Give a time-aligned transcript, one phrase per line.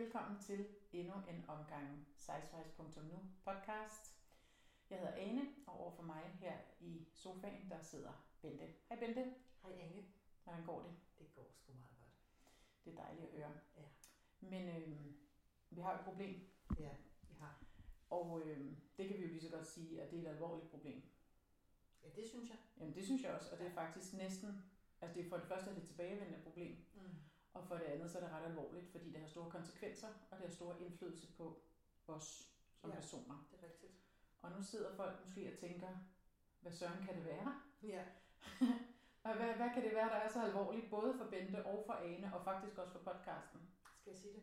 [0.00, 4.16] Velkommen til endnu en omgang sejsvejs.nu podcast.
[4.90, 8.64] Jeg hedder Ane, og overfor mig her i sofaen, der sidder Bente.
[8.88, 9.34] Hej Bente.
[9.62, 10.04] Hej Anne.
[10.44, 10.92] Hvordan går det?
[11.18, 12.12] Det går sgu meget godt.
[12.84, 13.52] Det er dejligt at høre.
[13.76, 13.82] Ja.
[14.40, 15.04] Men øh,
[15.70, 16.90] vi har et problem, Ja,
[17.28, 17.62] vi har.
[18.10, 20.70] og øh, det kan vi jo lige så godt sige, at det er et alvorligt
[20.70, 21.02] problem.
[22.02, 22.58] Ja, det synes jeg.
[22.76, 24.62] Jamen det synes jeg også, og det er faktisk næsten,
[25.00, 27.16] altså det er for det første er det et tilbagevendende problem, Mm.
[27.54, 30.38] Og for det andet så er det ret alvorligt, fordi det har store konsekvenser, og
[30.38, 31.62] det har stor indflydelse på
[32.06, 32.50] os
[32.80, 32.96] som Ja.
[32.96, 33.46] personer.
[33.50, 33.92] Det er rigtigt.
[34.42, 35.88] Og nu sidder folk måske og tænker,
[36.60, 37.60] hvad søren kan det være?
[37.82, 38.04] Ja.
[39.22, 41.92] Og hvad, hvad kan det være, der er så alvorligt, både for Bente og for
[41.92, 43.60] Ane, og faktisk også for podcasten?
[44.00, 44.42] Skal jeg sige det?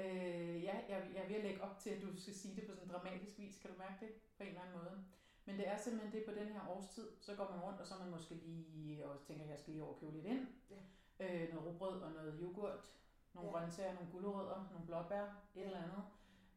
[0.00, 2.88] Øh, ja, jeg, jeg at lægge op til, at du skal sige det på sådan
[2.88, 3.58] en dramatisk vis.
[3.58, 5.04] Kan du mærke det på en eller anden måde?
[5.44, 7.08] Men det er simpelthen det på den her årstid.
[7.20, 9.72] Så går man rundt, og så er man måske lige og tænker, at jeg skal
[9.72, 10.46] lige over købe lidt ind.
[10.70, 10.76] Ja.
[11.20, 12.90] Øh, noget rugbrød og noget yoghurt,
[13.34, 13.56] nogle Ja.
[13.58, 15.60] grøntsager, nogle gulerødder, nogle blåbær, et Ja.
[15.64, 16.04] eller andet.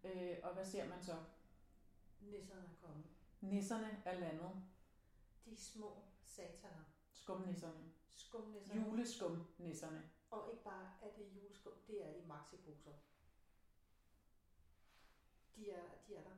[0.04, 1.16] Øh, og hvad ser man så?
[2.22, 3.06] Nisserne er kommet.
[3.42, 4.52] Nisserne er landet.
[5.46, 6.84] De små sataner.
[7.14, 7.92] Skumnisserne.
[8.14, 8.76] Skumnisser.
[8.76, 10.09] Juleskumnisserne.
[10.31, 12.92] Og ikke bare er det juleskum, det er i maxiposer.
[15.56, 16.36] De er, de er der.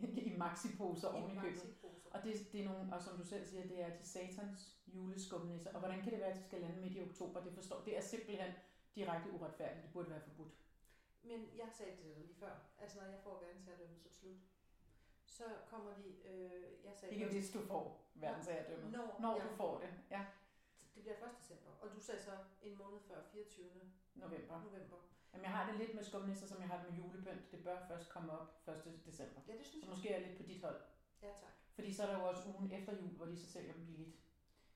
[0.28, 1.74] I maxiposer oven i købet.
[2.10, 5.72] Og det, det er nogle, og som du selv siger, det er de satans juleskumnisser.
[5.72, 7.44] Og hvordan kan det være, at de skal lande midt i oktober?
[7.44, 8.52] Det, forstår, det er simpelthen
[8.94, 9.82] direkte uretfærdigt.
[9.84, 10.52] Det burde være forbudt.
[11.22, 12.54] Men jeg sagde det til lige før.
[12.78, 14.36] Altså når jeg får verdensherredømme, så slut.
[15.26, 18.92] Så kommer de, øh, jeg sagde Ikke hvis du får verdensherredømmet.
[18.92, 19.88] Når, Når du får det.
[20.10, 20.24] Ja,
[20.94, 21.22] Det bliver 1.
[21.40, 21.70] december.
[21.80, 22.30] Og du sagde så
[22.62, 23.66] en måned før 24.
[24.14, 24.62] november.
[24.62, 24.96] november.
[25.32, 27.52] Jamen, jeg har det lidt med skumnisser, som jeg har det med julepynt.
[27.52, 29.00] Det bør først komme op 1.
[29.06, 29.40] december.
[29.48, 29.94] Ja, det synes Så jeg.
[29.94, 30.80] måske er jeg lidt på dit hold.
[31.22, 31.54] Ja, tak.
[31.76, 34.16] Fordi så er der jo også ugen efter jul, hvor de så sælger dem billigt.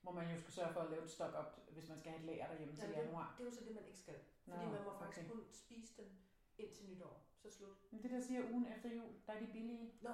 [0.01, 2.19] Hvor man jo skal sørge for at lave et stock op, hvis man skal have
[2.19, 3.35] et lager derhjemme til Ja, det- januar.
[3.37, 4.15] Det er jo så det, man ikke skal.
[4.43, 5.29] Fordi Nå, man må faktisk okay.
[5.29, 6.09] kun spise den
[6.57, 7.21] indtil nytår.
[7.41, 7.75] Så slut.
[7.91, 9.93] Men det der siger ugen efter jul, der er de billige.
[10.01, 10.11] Nå,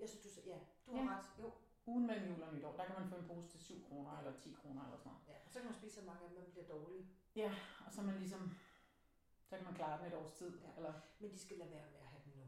[0.00, 1.18] jeg synes, du sagde, ja, du har Ja.
[1.18, 1.26] ret.
[1.42, 1.50] Jo.
[1.86, 4.32] Ugen mellem jul og nytår, der kan man få en pose til 7 kroner eller
[4.38, 5.28] 10 kroner eller sådan noget.
[5.28, 7.08] Ja, og så kan man spise så mange, at man bliver dårlig.
[7.86, 8.42] Og så man ligesom,
[9.52, 10.50] så kan man klare den et års tid.
[10.64, 10.70] Ja.
[10.78, 12.44] Eller, Men de skal lade være med at have den nu.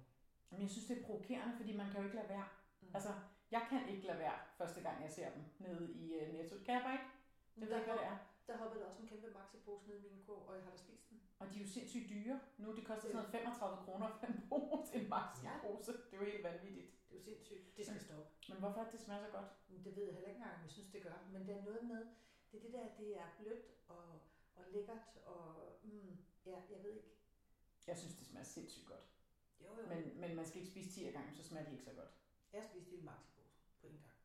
[0.51, 2.49] men jeg synes, det er provokerende, fordi man kan jo ikke lade være.
[2.81, 2.91] Mm.
[2.97, 3.13] Altså,
[3.51, 6.55] jeg kan ikke lade være, første gang jeg ser dem nede i uh, Netto.
[6.59, 7.11] Det kan jeg bare ikke.
[7.57, 8.19] Jeg ved ikke, hvad det er.
[8.47, 10.77] Der hoppede der også en kæmpe maxipose ned i min kurv, og jeg har da
[10.77, 11.19] spist den.
[11.41, 12.41] Og de er jo sindssygt dyre.
[12.59, 15.93] Nu det koster sådan noget 35 kroner for en pose en maxi-pose.
[15.93, 16.89] Det er jo helt vanvittigt.
[17.09, 17.77] Det er jo sindssygt.
[17.77, 18.27] Det skal stoppe.
[18.49, 19.49] Men hvorfor er det, det smager så godt?
[19.85, 21.17] Det ved jeg heller ikke engang, jeg synes, det gør.
[21.33, 22.03] Men det er noget med,
[22.51, 24.07] det er det der, det er blødt og,
[24.59, 25.43] og lækkert, og
[25.83, 26.17] mm,
[26.47, 27.09] ja, jeg ved ikke.
[27.87, 29.07] Jeg synes, det smager sindssygt godt.
[29.61, 29.87] Jo, jo.
[29.89, 30.21] Men...
[30.21, 32.11] Men, man skal ikke spise 10 gange, så smager de ikke så godt.
[32.53, 34.17] Jeg spiste en maxipose på en gang.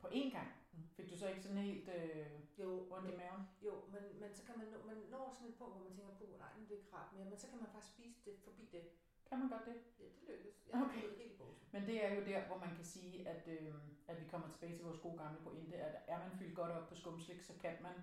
[0.00, 0.88] På én gang Mm.
[0.96, 2.26] fik du så ikke sådan helt øh,
[2.58, 3.42] Jo, ondt i maven?
[3.62, 6.14] Jo, men, men så kan man, nå, man når sådan et punkt, hvor man tænker
[6.14, 8.34] på, nej, nu er det ikke rart mere, men så kan man faktisk spise det
[8.44, 8.82] forbi det.
[9.28, 9.76] Kan man godt det?
[10.00, 10.66] Ja, det lykkes.
[10.68, 11.00] Jeg har Okay.
[11.00, 11.66] fået helt posen.
[11.72, 13.74] Men det er jo der, hvor man kan sige, at, øh,
[14.08, 16.88] at vi kommer tilbage til vores gode gamle pointe, at er man fyldt godt op
[16.88, 17.94] på skumslik, så kan man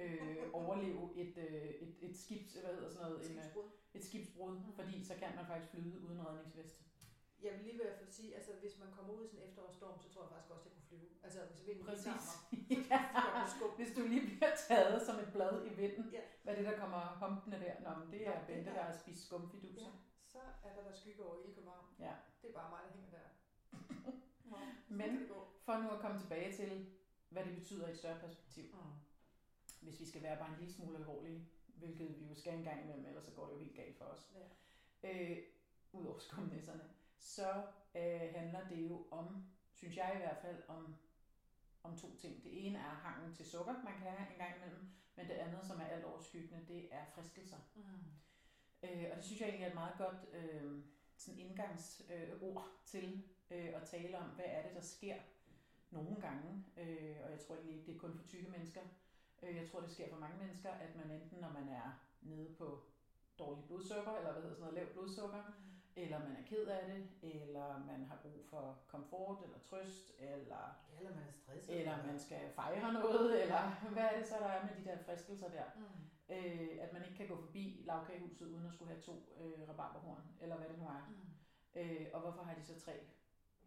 [0.00, 3.64] øh, overleve et, øh, et, et skibs, hvad hedder sådan noget, en, øh, Skibsbrud.
[3.94, 4.72] et skibsbrud, Mhm.
[4.78, 6.76] fordi så kan man faktisk flyde uden redningsvest.
[7.42, 9.98] Jeg vil lige hvert fald sige, altså hvis man kommer ud i sådan en efterårsstorm,
[10.00, 11.08] så tror jeg faktisk også, at jeg kunne flyve.
[11.24, 12.06] Altså hvis vinden Præcis.
[12.06, 12.58] mig.
[12.92, 13.00] ja.
[13.76, 16.20] Hvis du lige bliver taget som et blad i vinden, Ja.
[16.42, 17.74] hvad er det, der kommer humpende der?
[17.86, 19.82] Nå, men det er det Bente, er- der har spist skumfiduser.
[19.82, 19.90] Ja,
[20.32, 21.84] så er der der skygge over hele København.
[21.98, 22.14] Ja.
[22.42, 23.26] Det er bare mig, der hænger der.
[24.50, 24.56] Nå,
[24.88, 25.28] Men-.
[25.64, 26.86] For nu at komme tilbage til,
[27.28, 28.64] hvad det betyder i et større perspektiv.
[28.64, 28.78] Mm.
[29.80, 32.82] Hvis vi skal være bare en lille smule alvorlige, hvilket vi jo skal en gang
[32.82, 34.30] imellem, ellers så går det jo helt galt for os.
[35.02, 35.30] Ja.
[35.32, 35.38] øh,
[35.92, 36.84] ud over skumnisserne,
[37.18, 37.62] så
[37.94, 40.96] øh, handler det jo om, synes jeg i hvert fald, om,
[41.82, 42.44] om to ting.
[42.44, 45.66] Det ene er hangen til sukker, man kan have en gang imellem, men det andet,
[45.66, 47.58] som er alt overskyggende, det er fristelser.
[47.74, 47.82] Mm.
[48.82, 50.84] Øh, og det synes jeg egentlig er et meget godt øh,
[51.16, 55.16] sådan indgangsord øh, til øh, at tale om, hvad er det, der sker
[55.90, 56.64] nogle gange.
[56.76, 58.80] Øh, og jeg tror egentlig ikke, det er kun for tykke mennesker.
[59.42, 61.90] Øh, jeg tror, det sker for mange mennesker, at man enten, når man er
[62.20, 62.82] nede på
[63.38, 65.42] dårlig blodsukker, eller hvad hedder sådan noget, lavt blodsukker,
[65.96, 70.62] eller man er ked af det, eller man har brug for komfort eller trøst, eller,
[70.98, 71.80] eller man er stresset.
[71.80, 74.98] eller man skal fejre noget, eller hvad er det så, der er med de der
[75.04, 75.64] fristelser der?
[75.76, 76.34] Mm.
[76.34, 80.22] Øh, at man ikke kan gå forbi lavkagehuset uden at skulle have to øh, rabarberhorn,
[80.40, 81.08] eller hvad det nu er.
[81.08, 81.80] Mm.
[81.80, 83.00] Øh, og hvorfor har de så tre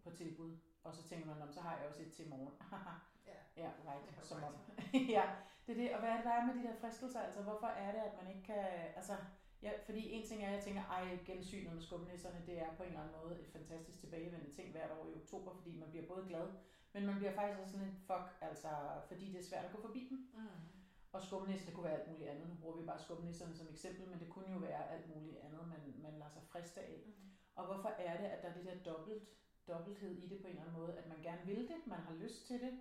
[0.04, 0.58] på tilbud?
[0.84, 2.54] Og så tænker man, "Nå, men så har jeg også et til morgen.
[3.28, 3.64] Ja.
[3.64, 4.26] ja, right.
[4.26, 4.54] Som om.
[5.18, 5.24] ja,
[5.68, 5.94] det er det.
[5.94, 7.22] Og hvad er det, der er med de der fristelser?
[7.22, 8.66] Altså, hvorfor er det, at man ikke kan...
[8.96, 9.16] Altså,
[9.62, 12.84] ja, fordi en ting er, at jeg tænker, ej, gensynet med skumnisserne, det er på
[12.84, 16.08] en eller anden måde et fantastisk tilbagevendende ting hvert år i oktober, fordi man bliver
[16.08, 16.48] både glad,
[16.94, 18.70] men man bliver faktisk også sådan lidt fuck, altså,
[19.08, 20.18] fordi det er svært at gå forbi dem.
[20.34, 20.64] Mm.
[21.12, 22.50] Og skumnisse, det kunne være alt muligt andet.
[22.50, 25.68] Nu bruger vi bare skumnisserne som eksempel, men det kunne jo være alt muligt andet,
[25.68, 27.04] man, man lader sig friste af.
[27.06, 27.14] Mm.
[27.56, 29.24] Og hvorfor er det, at der er det der dobbelt,
[29.68, 32.14] dobbelthed i det på en eller anden måde, at man gerne vil det, man har
[32.14, 32.80] lyst til det,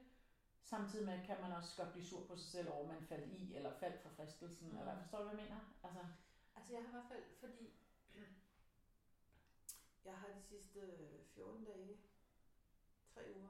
[0.64, 3.32] samtidig med kan man også godt blive sur på sig selv over, at man faldt
[3.32, 4.78] i, eller faldt for fristelsen, Mm.
[4.78, 5.60] eller forstår du, hvad jeg mener?
[5.82, 6.00] Altså,
[6.56, 7.72] Altså jeg har i hvert fald, fordi
[10.08, 10.80] jeg har de sidste
[11.34, 11.96] 14 dage,
[13.14, 13.48] tre uger,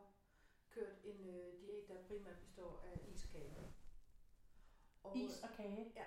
[0.70, 3.26] kørt en øh, diæt, der primært består af is
[5.05, 5.93] og is og kage.
[5.97, 6.05] Ja.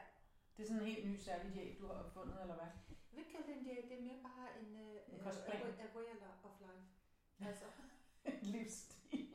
[0.57, 2.65] Det er sådan en helt ny særlig diæt, du har opfundet, eller hvad?
[2.87, 5.61] Jeg vil ikke kalde det en diæt, det er mere bare en, øh, En kostplan.
[5.61, 6.85] way of life.
[7.49, 7.65] Altså,
[8.25, 9.27] En livsstil.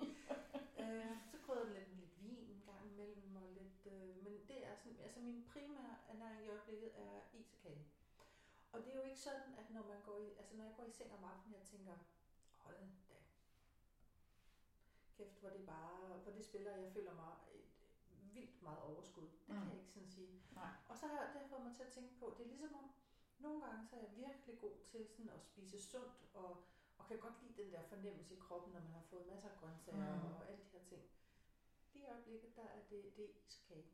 [0.81, 4.33] øh, så krydder det lidt med lidt vin en gang imellem, og lidt, øh, men
[4.49, 7.85] det er sådan, altså min primære ernæring i øjeblikket er is og kage.
[8.73, 10.85] Og det er jo ikke sådan, at når man går i, altså når jeg går
[10.85, 11.97] i seng om aftenen, jeg tænker,
[12.59, 12.87] hold da.
[15.17, 17.65] Kæft, hvor det bare, hvor det spiller, jeg føler mig et
[18.35, 19.23] vildt meget overskud.
[19.29, 19.69] Det kan Mm.
[19.69, 20.43] jeg ikke sådan sige.
[20.53, 20.73] Nej.
[20.89, 22.91] Og så har det fået mig til at tænke på, det er ligesom om,
[23.39, 26.65] nogle gange så er jeg virkelig god til sådan at spise sundt, og,
[26.99, 29.57] og kan godt lide den der fornemmelse i kroppen, når man har fået masser af
[29.61, 30.35] grøntsager mm.
[30.35, 31.03] og alle de her ting.
[31.93, 33.87] Lige i øjeblikket, der er det, det er iskage.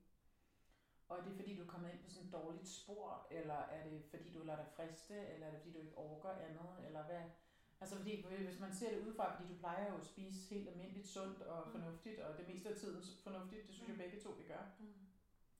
[1.08, 3.82] Og er det fordi, du er kommet ind på sådan et dårligt spor, eller er
[3.88, 7.02] det fordi, du lader dig friste, eller er det fordi, du ikke overgår andet, eller
[7.02, 7.22] hvad?
[7.80, 11.06] Altså fordi, hvis man ser det udefra, fordi du plejer jo at spise helt almindeligt
[11.08, 11.72] sundt og Mm.
[11.72, 14.02] fornuftigt, og det meste af tiden fornuftigt, det synes jeg Mm.
[14.02, 14.94] begge to vi gør, Mm.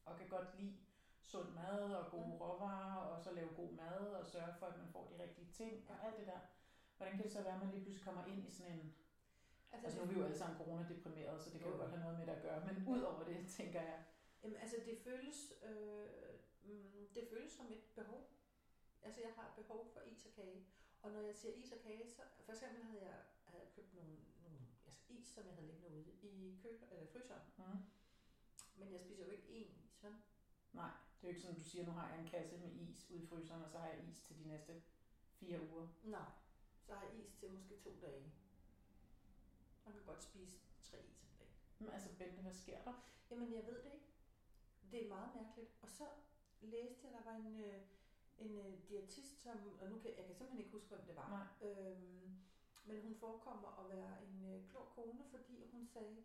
[0.04, 0.76] og kan godt lide
[1.22, 2.32] sund mad og gode Mm.
[2.42, 5.90] råvarer, og så lave god mad, og sørge for, at man får de rigtige ting,
[5.90, 6.38] og alt det der.
[6.96, 8.94] Hvordan kan det så være, at man lige pludselig kommer ind i sådan en...
[9.72, 11.80] Altså nu er vi jo alle sammen coronadeprimerede, så det kan jo Jo.
[11.80, 14.04] godt have noget med det at gøre, men ud over det, tænker jeg,
[14.46, 18.30] Jamen, altså det føles, øh, mm, det føles som et behov.
[19.02, 20.66] Altså jeg har behov for is og kage.
[21.02, 23.94] Og når jeg siger is og kage, så for eksempel havde jeg, havde jeg købt
[23.94, 25.90] nogle, nogle altså is, som jeg havde liggende
[26.22, 27.42] ude i kø, eller fryseren.
[27.56, 27.78] mm.
[28.76, 30.14] Men jeg spiser jo ikke én is, vel?
[30.72, 30.90] Nej,
[31.20, 33.22] det er jo ikke sådan, du siger, nu har jeg en kasse med is ude
[33.22, 34.82] i fryseren, og så har jeg is til de næste
[35.32, 35.88] fire uger.
[36.04, 36.30] Nej.
[36.86, 38.32] Så har jeg is til måske to dage.
[39.84, 41.52] Man kan godt spise tre is om dagen.
[41.78, 42.94] Men altså, Bente, hvad sker der?
[43.30, 44.15] Jamen, jeg ved det ikke.
[44.96, 45.70] Det er meget mærkeligt.
[45.82, 46.04] Og så
[46.60, 47.80] læste jeg, der var en, øh,
[48.38, 51.28] en øh, diætist, som, og nu kan jeg kan simpelthen ikke huske, hvem det var.
[51.36, 51.46] Nej.
[51.68, 52.30] Øhm,
[52.84, 56.16] men hun forekommer at være en øh, klog kone, fordi hun sagde,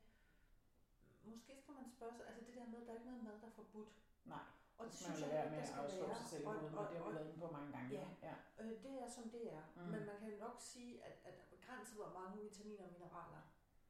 [1.24, 3.36] måske skal man spørge sig, altså det der med, at der er ikke noget mad,
[3.42, 3.90] der er forbudt.
[4.26, 4.46] Nej,
[4.78, 6.98] Og det skal man lade være med at afslå sig selv Og- og- og det
[6.98, 7.90] har vi været inde på mange gange.
[8.00, 8.06] Ja.
[8.30, 8.36] ja.
[8.64, 9.64] Øh, det er som det er.
[9.76, 9.82] Mm.
[9.82, 13.42] Men man kan nok sige, at, at der begrænset, hvor mange vitaminer og mineraler,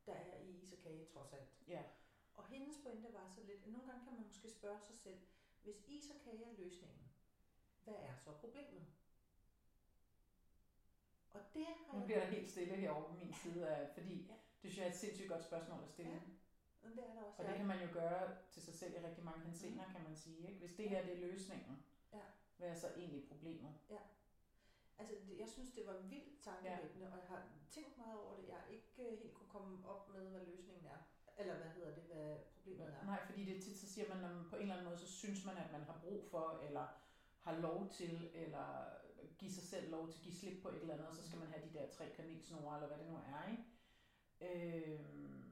[0.05, 1.49] der er i is og kage, trods alt.
[1.67, 1.83] ja.
[2.41, 5.19] Og hendes pointe var så lidt, at nogle gange kan man måske spørge sig selv,
[5.63, 6.99] hvis is og kage er løsningen,
[7.83, 8.85] hvad er så problemet?
[11.33, 12.05] Og det har Nu jeg...
[12.05, 14.33] bliver der helt stille herovre på min side, af, fordi Ja.
[14.33, 16.11] det synes jeg er et sindssygt godt spørgsmål at stille.
[16.83, 17.37] Ja, det er der også.
[17.37, 20.03] Og det Jeg- kan man jo gøre til sig selv i rigtig mange henseender, kan
[20.03, 20.47] man sige.
[20.47, 20.59] Ikke?
[20.59, 22.19] Hvis det her det er løsningen, Ja.
[22.57, 23.73] hvad er så egentlig problemet?
[24.97, 27.11] Altså, det, jeg synes, det var vildt tankevækkende, ja.
[27.11, 28.47] og jeg har tænkt meget over det.
[28.47, 30.80] Jeg har ikke øh, helt kunne komme op med, hvad løsningen.
[31.41, 33.05] Eller hvad hedder det, hvad problemet er.
[33.05, 35.45] Nej, fordi det tit, så siger man, at på en eller anden måde, så synes
[35.45, 36.85] man, at man har brug for, eller
[37.39, 38.67] har lov til, eller
[39.39, 41.39] give sig selv lov til at give slip på et eller andet, og så skal
[41.39, 43.63] man have de der tre kanelsnore, eller hvad det nu er, ikke?
[44.41, 45.51] Øhm,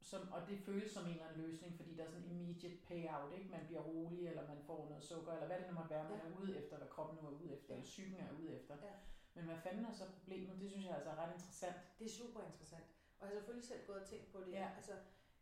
[0.00, 2.76] som, og det føles som en eller anden løsning, fordi der er sådan en immediate
[2.88, 3.50] payout, ikke?
[3.50, 6.18] Man bliver rolig, eller man får noget sukker, eller hvad det nu måtte være, man
[6.18, 6.26] Ja.
[6.28, 8.74] er ude efter, hvad kroppen nu er ude efter, eller psyken er ude efter.
[8.82, 8.92] Ja.
[9.34, 10.60] Men hvad fanden er så problemet?
[10.60, 11.76] Det synes jeg altså er ret interessant.
[11.98, 12.84] Det er super interessant.
[13.20, 14.52] Og jeg har selvfølgelig selv gået og tænkt på det.
[14.52, 14.70] Ja.
[14.76, 14.92] Altså,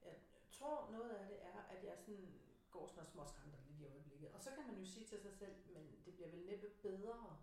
[0.05, 0.15] jeg
[0.51, 2.33] tror, noget af det er, at jeg sådan
[2.71, 4.29] går sådan og småskræmter lidt i øjeblikket.
[4.35, 7.37] Og så kan man jo sige til sig selv, men det bliver vel næppe bedre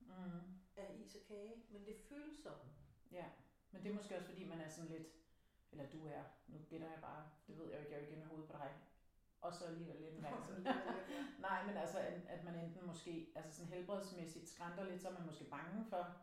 [0.00, 0.40] Mm.
[0.76, 1.54] af is og kage.
[1.70, 2.68] Men det føles sådan.
[3.12, 3.24] Ja,
[3.70, 5.08] men det er måske også fordi, man er sådan lidt,
[5.72, 8.06] eller du er, nu gætter jeg bare, det ved jeg jo ikke, jeg er jo
[8.06, 8.72] ikke inde i hovedet på dig,
[9.40, 10.34] og så alligevel lidt mand.
[11.46, 15.12] Nej, men altså, at, at man enten måske, altså sådan helbredsmæssigt skrænter lidt, så er
[15.12, 16.16] man måske bange for,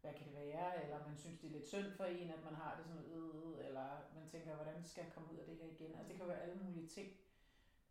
[0.00, 2.54] hvad kan det være, eller man synes, det er lidt synd for en, at man
[2.54, 3.88] har det sådan noget, eller
[4.18, 5.94] man tænker, hvordan skal jeg komme ud af det her igen?
[5.94, 7.08] Altså, det kan være alle mulige ting,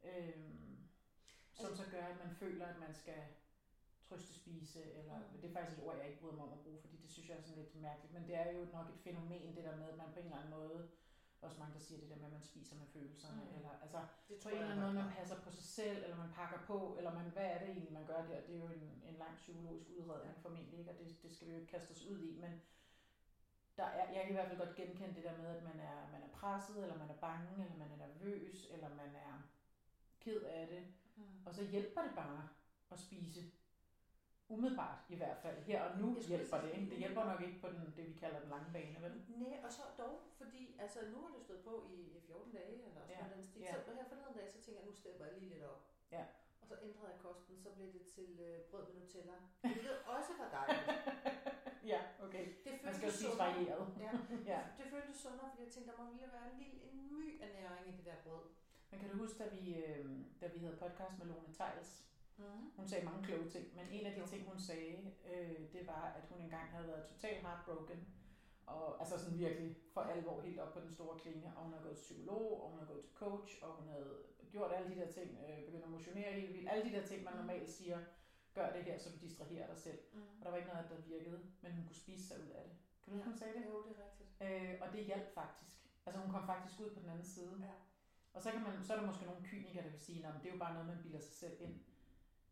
[0.03, 0.77] øhm,
[1.53, 3.21] som Altså- så gør, at man føler, at man skal
[4.09, 5.39] trøstespise, eller Mm.
[5.41, 7.29] det er faktisk et ord, jeg ikke bryder mig om at bruge, fordi det synes
[7.29, 9.89] jeg er sådan lidt mærkeligt, men det er jo nok et fænomen, det der med,
[9.89, 10.89] at man på en eller anden måde,
[11.41, 13.55] også mange, der siger det der med, at man spiser med følelserne, Mm.
[13.57, 16.17] eller altså Det på tror en eller anden måde, man passer på sig selv, eller
[16.17, 18.41] man pakker på, eller man, hvad er det egentlig, man gør der?
[18.47, 20.91] Det er jo en, en lang psykologisk udredning formentlig, ikke?
[20.91, 22.61] og det, det skal vi jo ikke kaste os ud i, men
[23.77, 26.11] der er, jeg kan i hvert fald godt genkende det der med, at man er,
[26.11, 29.41] man er presset, eller man er bange, eller man er nervøs, eller man er
[30.19, 30.83] ked af det,
[31.15, 31.45] Mm.
[31.45, 32.47] og så hjælper det bare
[32.91, 33.51] at spise
[34.49, 35.57] umiddelbart i hvert fald.
[35.71, 36.69] Her og nu hjælper det.
[36.77, 36.89] Ikke?
[36.91, 39.13] Det hjælper nok ikke på den, det, vi kalder den lange bane, vel?
[39.43, 42.73] Nej, og så dog, fordi altså, nu har det stået på i i 14 dage,
[42.73, 43.61] eller sådan Ja, den stil.
[43.61, 43.73] ja.
[43.85, 45.81] Så her forleden dag, så tænker jeg, nu stepper jeg lige lidt op.
[46.11, 46.23] Ja.
[46.61, 49.37] Og så ændrede jeg kosten, så blev det til øh, brød med Nutella.
[49.63, 50.87] Det også var dejligt.
[51.91, 52.45] ja, okay.
[52.63, 53.85] Det Man skal jo føltes spise varieret.
[54.05, 54.11] Ja,
[54.53, 54.59] Ja.
[54.77, 57.49] det føltes sundere, fordi jeg tænkte, der må lige være en lille en my af
[57.59, 58.43] næring i det der brød.
[58.91, 60.05] Men kan du huske, da vi, øh,
[60.41, 62.05] da vi havde podcast med Lone Tejls,
[62.39, 62.71] Mm.
[62.77, 66.03] Hun sagde mange kloge ting, men en af de ting, hun sagde, øh, det var,
[66.17, 68.07] at hun engang havde været totalt heartbroken.
[68.65, 71.53] Og altså sådan virkelig for alvor helt op på den store klinge.
[71.55, 74.17] Og hun havde gået til psykolog, og hun havde gået til coach, og hun havde
[74.51, 76.69] gjort alle de der ting, øh, begyndt at motionere helt vildt.
[76.69, 77.39] Alle de der ting, man Mm.
[77.39, 77.99] normalt siger,
[78.53, 79.99] gør det her, så du distraherer dig selv.
[80.13, 80.21] Mm.
[80.21, 82.73] Og der var ikke noget, der virkede, men hun kunne spise sig ud af det.
[83.03, 83.65] Kan du huske, hun sagde det?
[83.69, 84.29] Jo, det er rigtigt.
[84.45, 85.75] Øh, og det hjalp faktisk.
[86.05, 87.53] Altså hun kom faktisk ud på den anden side.
[87.61, 87.71] Ja.
[88.33, 90.49] Og så, kan man, så er der måske nogle kynikere, der vil sige, at det
[90.49, 91.75] er jo bare noget, man bilder sig selv ind.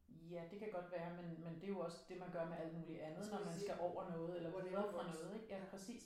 [0.09, 2.57] Ja, det kan godt være, men, men det er jo også det, man gør med
[2.57, 5.35] alt muligt andet, Så når man skal over noget, eller videre er fra noget.
[5.35, 5.47] Ikke?
[5.49, 5.65] Ja, Ja.
[5.71, 6.03] præcis.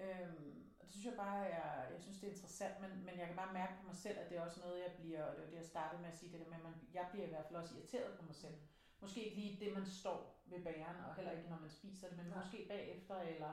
[0.00, 3.26] Øhm, og det synes jeg bare, er, jeg synes det er interessant, men, men jeg
[3.26, 5.40] kan bare mærke på mig selv, at det er også noget, jeg bliver, og det
[5.44, 7.28] var det, jeg startede med at sige, det der med, at man, jeg bliver i
[7.28, 8.54] hvert fald også irriteret på mig selv.
[9.00, 12.16] Måske ikke lige det, man står ved bageren, og heller ikke, når man spiser det,
[12.16, 12.38] men Nej.
[12.38, 13.52] måske bagefter, eller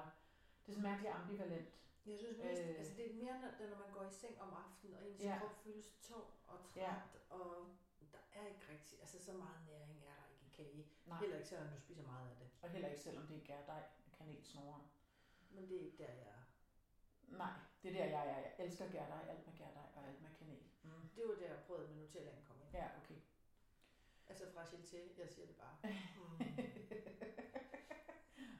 [0.66, 1.70] det er sådan mærkeligt ambivalent.
[2.06, 2.76] Jeg synes mest, Øh.
[2.80, 5.30] altså det er mere, når, når man går i seng om aftenen, og ens Ja.
[5.34, 5.40] ja.
[5.40, 6.94] krop føles tung og træt, Ja.
[6.94, 6.96] ja.
[7.30, 7.48] og
[8.42, 10.86] er ikke rigtig, altså så meget næring er der ikke i kage.
[11.06, 11.20] Nej.
[11.20, 12.50] Heller ikke selvom du spiser meget af det.
[12.62, 13.84] Og heller ikke selvom det er gærdej
[14.18, 14.82] kanelsnore.
[15.50, 16.44] Men det er ikke der, jeg er.
[17.28, 18.38] Nej, det er der, jeg er.
[18.38, 20.64] Jeg elsker gærdej, alt med gærdej og alt med kanel.
[20.84, 21.10] Mm.
[21.16, 22.72] Det var der, brødet med Nutellaen kom ind.
[22.74, 23.20] Ja, okay.
[24.28, 25.78] Altså fra Gelté, jeg siger det bare.
[25.84, 26.42] Mm.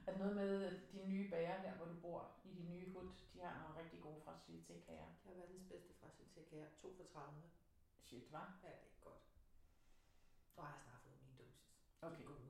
[0.06, 3.08] er det noget med de nye bager der, hvor du bor, i de nye hud,
[3.32, 5.08] de har nogle rigtig gode fragilité-kager?
[5.24, 6.68] Jeg har verdens bedste fra Gelté kager.
[6.82, 7.42] 2 for 30.
[8.00, 8.62] Shit, hva'?
[8.62, 8.95] Ja, det
[10.58, 10.62] er.
[10.62, 11.68] Og jeg har snart fået min dosis.
[12.08, 12.48] Okay, Gode.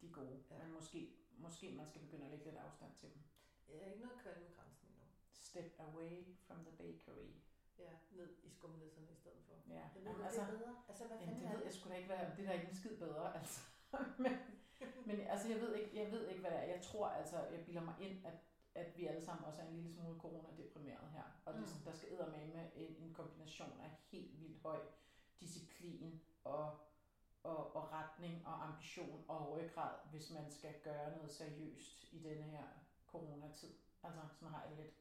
[0.00, 0.38] de er gode.
[0.50, 0.58] Ja.
[0.62, 1.00] Men måske,
[1.44, 3.22] måske man skal begynde at lægge lidt afstand til dem.
[3.68, 5.04] Jeg er ikke noget kvalmegrænsen endnu.
[5.32, 6.12] Step away
[6.46, 7.30] from the bakery.
[7.78, 9.54] Ja, ned i skumnisserne i stedet for.
[9.68, 10.74] Ja, Jeg ved, Jamen, altså, det er bedre.
[10.88, 12.52] Altså, hvad Jamen, fanden det er ved jeg sgu da ikke, hvad det er da
[12.52, 13.60] ikke en skid bedre, altså.
[14.18, 14.32] men,
[15.06, 16.62] men altså, jeg ved, ikke, jeg ved ikke, hvad det er.
[16.64, 18.34] Jeg tror altså, jeg bilder mig ind, at,
[18.74, 21.22] at vi alle sammen også er en lille smule coronadeprimeret her.
[21.44, 21.84] Og det, Mm.
[21.84, 24.80] der skal med en, en kombination af helt vildt høj
[25.40, 26.78] disciplin og,
[27.44, 32.42] og, og retning og ambition og ryggrad, hvis man skal gøre noget seriøst i denne
[32.42, 32.66] her
[33.06, 33.72] coronatid.
[34.02, 34.94] Altså, sådan har jeg det lidt.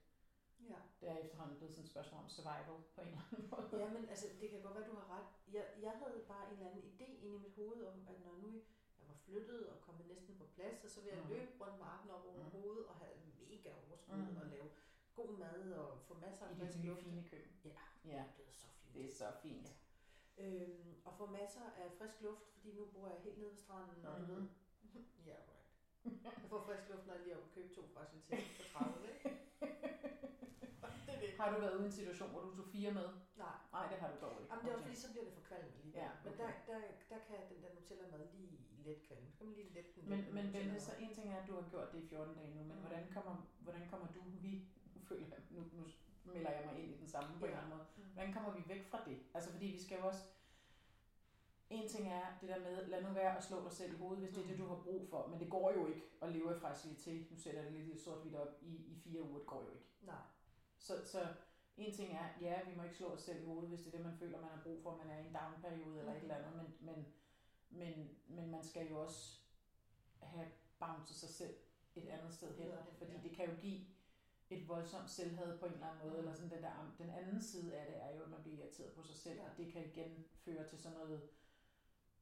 [0.71, 0.79] Ja.
[1.01, 3.83] Det er efterhånden blevet sådan et spørgsmål om survival på en eller anden måde.
[3.83, 5.27] Ja, men altså, det kan godt være, du har ret.
[5.55, 8.35] Jeg, jeg havde bare en eller anden idé inde i mit hoved om, at når
[8.43, 8.51] nu
[8.99, 11.29] jeg var flyttet og kommet næsten på plads, og så ville jeg Mm.
[11.33, 12.51] løbe rundt med armen op over Mm.
[12.51, 13.13] hovedet og have
[13.49, 14.37] mega overskud Mm.
[14.41, 14.69] og lave
[15.15, 17.01] god mad og få masser af I frisk det nye luft.
[17.03, 17.51] fine køkken.
[17.65, 17.71] Ja,
[18.05, 18.93] Ja, det er så fint.
[18.95, 19.67] det er så fint.
[20.37, 24.05] Øhm, og få masser af frisk luft, fordi nu bor jeg helt nede ved stranden,
[24.05, 24.31] og du Mhm.
[24.35, 24.47] ved.
[25.29, 26.23] Ja, right.
[26.23, 29.19] Jeg får frisk luft, når jeg lige er købe to fra Chantel for 30, ikke?
[31.05, 31.29] det er det.
[31.39, 33.07] Har du været ude i en situation, hvor du tog fire med?
[33.43, 34.49] Nej, Nej, det har du dog ikke.
[34.51, 36.43] Jamen, det er også fordi, så bliver det for kvalme lige Ja, Men okay.
[36.43, 36.79] der, der,
[37.11, 39.27] der kan den der Nutella-mad lige let kvalme.
[39.31, 40.45] Så kan man lige lette den Men, men.
[40.53, 42.75] Bente, så en ting er, at du har gjort det i 14 dage nu, men
[42.75, 42.81] Mm.
[42.83, 43.35] hvordan kommer,
[43.65, 44.51] hvordan kommer du, vi,
[44.95, 45.83] nu føler jeg, nu, nu
[46.33, 47.57] melder jeg mig ind i den samme på en Ja.
[47.57, 47.85] eller anden måde.
[48.13, 48.17] Mm.
[48.17, 49.17] Hvordan kommer vi væk fra det?
[49.33, 50.23] Altså fordi vi skal jo også,
[51.69, 54.19] en ting er det der med, lad nu være at slå dig selv i hovedet,
[54.23, 56.53] hvis det er det, du har brug for, men det går jo ikke at leve
[56.55, 57.31] af fragilitet.
[57.31, 59.69] Nu sætter jeg det lidt i sort-hvidt op i, i fire uger, det går jo
[59.69, 59.85] ikke.
[60.01, 60.15] Nej.
[60.79, 61.27] Så, så
[61.77, 63.97] en ting er, ja, vi må ikke slå os selv i hovedet, hvis det er
[63.97, 66.31] det, man føler, man har brug for, man er i en down-periode eller et Mhm.
[66.31, 67.05] eller andet, men, men,
[67.69, 69.39] men, men man skal jo også
[70.21, 70.47] have
[70.79, 71.55] bounced sig selv
[71.95, 73.19] et andet sted hen, hen, fordi ja.
[73.23, 73.79] det kan jo give
[74.57, 76.19] et voldsomt selvhad på en eller anden måde, Mhm.
[76.19, 78.93] eller sådan den der, den anden side af det er jo, at man bliver irriteret
[78.93, 79.43] på sig selv, Ja.
[79.49, 81.29] og det kan igen føre til sådan noget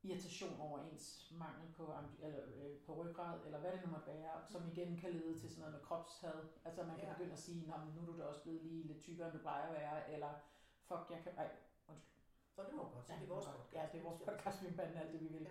[0.04, 4.42] irritation over ens mangel på, eller, øh, på ryggrad, eller hvad det nu måtte være,
[4.50, 6.40] som igen kan lede til sådan noget med kropshad.
[6.66, 7.14] Altså man kan Ja.
[7.14, 9.42] begynde at sige, Nå, nu er du da også blevet lige lidt tykkere, end du
[9.42, 10.34] plejer at være, eller
[10.88, 11.32] fuck, jeg kan...
[11.38, 11.50] Ej,
[11.88, 12.16] undskyld.
[12.58, 13.58] Og det må godt, Ja, det er vores godt.
[13.58, 13.74] podcast.
[13.74, 15.48] Ja, det er vores podcast, vi kan bande alt det, vi vil.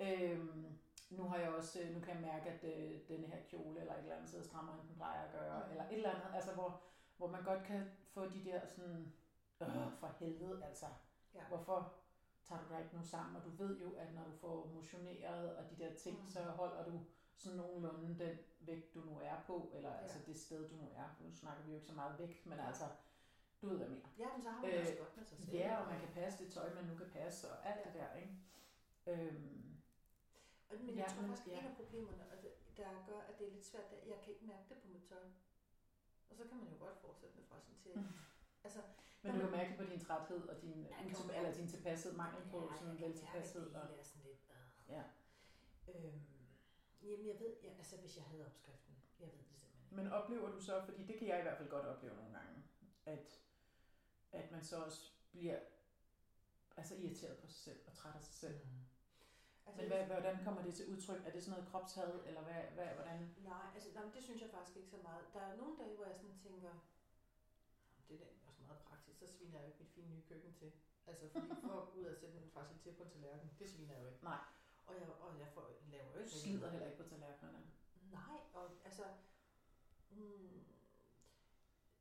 [0.00, 0.32] Ja.
[0.32, 0.78] Øhm,
[1.10, 3.92] nu har jeg også, øh, nu kan jeg mærke, at øh, denne her kjole eller
[3.94, 5.70] et eller andet sidder strammere, end den plejer at gøre, Mm.
[5.70, 6.80] eller et eller andet, altså hvor,
[7.16, 9.12] hvor man godt kan få de der sådan,
[9.60, 10.86] øh, for helvede, altså,
[11.34, 11.44] Ja.
[11.48, 11.92] hvorfor
[12.44, 15.56] tager du dig ikke nu sammen, og du ved jo, at når du får motioneret
[15.56, 16.26] og de der ting, Mm.
[16.26, 17.00] så holder du
[17.36, 19.98] sådan nogenlunde den vægt, du nu er på, eller Ja.
[19.98, 21.16] altså det sted, du nu er.
[21.20, 22.84] Nu snakker vi jo ikke så meget vægt, men altså,
[23.62, 24.08] du ved hvad jeg mener.
[24.18, 25.52] Ja, men så har man Øh, også godt med sig selv.
[25.56, 28.14] Ja, og man kan passe det tøj, man nu kan passe, og alt det der,
[28.14, 28.32] ikke?
[29.06, 29.77] Øhm,
[30.68, 31.58] Og, men Ja, jeg tror faktisk, ja.
[31.60, 32.24] en af problemerne,
[32.76, 35.04] der gør, at det er lidt svært, at jeg kan ikke mærke det på mit
[35.10, 35.24] tøj.
[36.30, 37.92] Og så kan man jo godt fortsætte med fra sin til.
[38.64, 38.80] Altså,
[39.22, 41.36] men du kan mærke på din træthed og din, Ja, util- jo.
[41.38, 43.64] eller din tilpashed, mangel på ja, sådan vel at tilpashed.
[43.66, 44.94] det er sådan lidt, øh.
[44.94, 45.02] ja.
[45.88, 46.20] Øhm,
[47.02, 49.96] jamen jeg ved, ja, altså hvis jeg havde opskriften, jeg ved det simpelthen ikke.
[49.96, 52.62] Men oplever du så, fordi det kan jeg i hvert fald godt opleve nogle gange,
[53.06, 53.40] at,
[54.32, 55.58] at man så også bliver
[56.76, 58.58] altså irriteret på sig selv og træt af sig selv.
[58.64, 58.70] Mm.
[59.68, 61.20] Altså, Men hvad, hvordan kommer det til udtryk?
[61.26, 63.18] Er det sådan noget kropshad, eller hvad, hvad, hvordan?
[63.50, 65.22] Nej, altså nej, det synes jeg faktisk ikke så meget.
[65.34, 66.72] Der er nogle dage, hvor jeg sådan tænker,
[68.08, 70.72] det er også meget praktisk, så sviner jeg jo ikke mit fine nye køkken til.
[71.06, 73.94] Altså fordi for at gå ud og sætte en facilitet på en tallerken, det sviner
[73.94, 74.24] jeg jo ikke.
[74.24, 74.42] Nej.
[74.86, 77.70] Og jeg, og jeg får, laver jo ikke slider heller ikke på tallerkenerne.
[78.10, 79.04] Nej, og altså,
[80.10, 80.64] mm,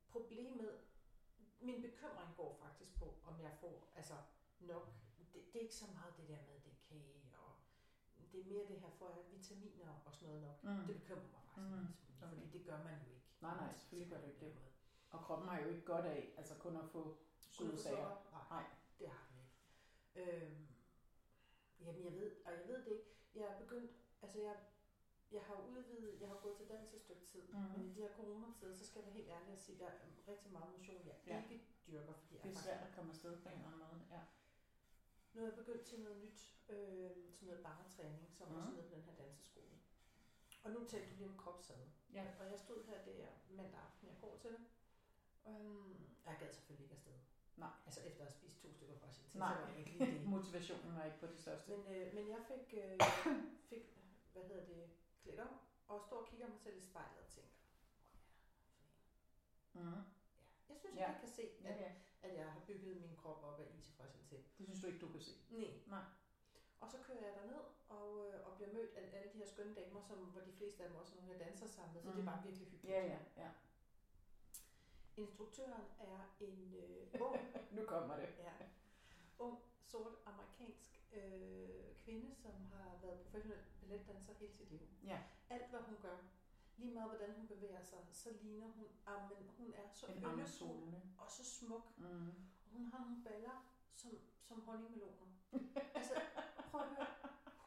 [0.09, 0.79] problemet,
[1.59, 4.15] min bekymring går faktisk på, om jeg får altså
[4.59, 4.88] nok,
[5.33, 7.51] det, det er ikke så meget det der med, det er kage, og
[8.38, 10.63] det er mere det her, får jeg vitaminer og sådan noget nok.
[10.63, 10.86] Mm.
[10.88, 11.79] Det bekymrer mig faktisk Mm.
[11.79, 12.29] en smule, Okay.
[12.29, 13.25] fordi det gør man jo ikke.
[13.41, 14.53] Nej, nej, selvfølgelig gør det ikke det.
[15.10, 18.10] Og kroppen har jo ikke godt af, altså kun at få søde sager.
[18.32, 18.65] Nej, Nej.
[19.00, 19.56] det har den ikke.
[20.22, 20.67] Øhm,
[21.79, 23.91] jamen jeg ved, og jeg ved det ikke, jeg er begyndt,
[24.22, 24.56] altså jeg,
[25.32, 27.60] jeg har udvidet, jeg har gået til dans et stykke tid, mm.
[27.60, 29.98] men i de her coronatider, så skal jeg være helt ærlig at sige, der er
[30.27, 31.44] rigtig meget motion, jeg Ja.
[31.44, 33.79] ikke dyrker, fordi jeg Det er faktisk- svært at komme afsted på en eller anden
[33.79, 34.01] måde.
[34.12, 34.22] Ja.
[35.34, 38.57] Nu er jeg begyndt til noget nyt, øh, sådan noget barretræning, som Mhm.
[38.57, 39.75] også nede på den her danseskole.
[40.63, 41.83] Og nu talte du lige om kropshad.
[42.13, 42.25] Ja.
[42.39, 44.59] Og jeg stod her, det er mandag aften, jeg går til det.
[45.45, 47.13] Um, jeg gad selvfølgelig ikke afsted.
[47.55, 47.69] Nej.
[47.86, 49.55] Altså efter at have spist to stykker fra sin Nej.
[49.55, 50.25] så var ikke lige det.
[50.36, 51.69] Motivationen var ikke på det største.
[51.71, 53.00] Men, øh, men jeg fik, øh,
[53.71, 53.86] fik,
[54.33, 54.89] hvad hedder det,
[55.24, 55.47] klædt om,
[55.88, 57.50] og står og kigger mig selv i spejlet og tænker,
[59.74, 59.81] Mm.
[59.93, 59.95] ja.
[60.69, 61.01] Jeg synes, Ja.
[61.01, 61.91] jeg ikke kan se, Ja, at, ja.
[62.21, 64.57] at jeg har bygget min krop op af IT-fragilitet.
[64.57, 65.31] Det synes du ikke, du kan se.
[65.50, 65.69] Nej.
[65.88, 66.03] Nej.
[66.81, 69.75] Og så kører jeg derned og, øh, og bliver mødt af alle de her skønne
[69.75, 72.15] damer, som, hvor de fleste af dem også nogle, jeg danser sammen med, så mm.
[72.15, 72.31] det er Mhm.
[72.34, 72.93] bare virkelig hyggeligt.
[72.93, 73.50] Ja, ja, ja.
[75.17, 77.36] Instruktøren er en øh, ung,
[77.77, 78.29] Nu kommer det.
[78.39, 78.51] ja,
[79.39, 84.79] ung, sort amerikansk øh, kvinde, som har været professionel balletdanser hele sit liv.
[85.03, 85.19] Ja.
[85.50, 86.17] Alt hvad hun gør,
[86.77, 91.31] lige meget hvordan hun bevæger sig, så ligner hun, amen, hun er så yndefuld og
[91.31, 91.98] så smuk.
[91.98, 92.27] Mm.
[92.65, 93.65] Og hun har nogle baller
[93.96, 95.27] som, som honningmeloner.
[95.96, 96.13] altså,
[96.71, 97.07] prøv at høre.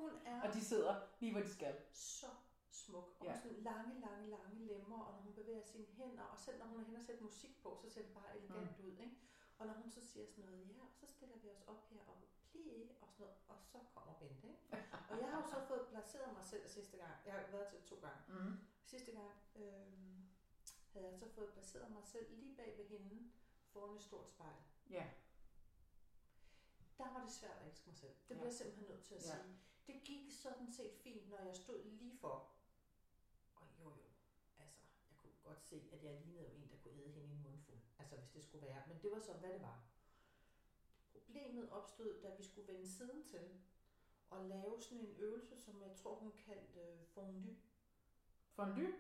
[0.01, 1.75] Hun er Og de sidder lige, hvor de skal.
[1.93, 2.27] så
[2.71, 3.17] smuk.
[3.21, 3.37] Og Ja.
[3.43, 6.81] sådan lange, lange, lange lemmer, og når hun bevæger sine hænder, og selv når hun
[6.81, 8.85] er hen og sætter musik på, så ser det bare elegant mm.
[8.87, 8.93] ud.
[8.93, 9.17] Ikke?
[9.59, 12.01] Og når hun så siger sådan noget, ja, og så stiller vi os op her
[12.07, 12.17] og
[12.51, 14.47] plie, og sådan noget, og så kommer Bente.
[14.49, 14.59] Ikke?
[15.11, 17.13] Og jeg har jo så fået placeret mig selv sidste gang.
[17.27, 18.21] Jeg har været til to gange.
[18.29, 18.57] Mm.
[18.85, 20.19] Sidste gang øh,
[20.93, 23.31] havde jeg så fået placeret mig selv lige bag ved hende
[23.73, 24.55] foran et stort spejl.
[24.91, 25.07] Ja.
[27.01, 28.15] Der var det svært at elske mig selv.
[28.29, 28.35] Det Ja.
[28.35, 29.27] bliver jeg simpelthen nødt til at Ja.
[29.37, 29.57] sige.
[29.87, 32.37] Det gik sådan set fint, når jeg stod lige for.
[33.55, 34.07] Og jo jo,
[34.59, 37.33] altså, jeg kunne godt se, at jeg lignede jo en, der kunne æde hende i
[37.33, 37.79] en mundfuld.
[37.99, 38.83] Altså, hvis det skulle være.
[38.89, 39.79] Men det var så, hvad det var.
[41.13, 43.61] Problemet opstod, da vi skulle vende siden til
[44.31, 47.57] og lave sådan en øvelse, som jeg tror, hun kaldte øh, fondue.
[48.55, 48.95] Fondue?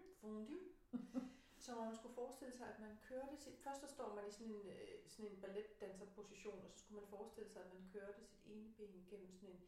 [1.61, 3.59] Så man skulle forestille sig, at man kørte sit...
[3.59, 7.09] Først så står man i sådan en, øh, sådan en balletdanserposition, og så skulle man
[7.09, 9.62] forestille sig, at man kørte sit ene ben igennem sådan en,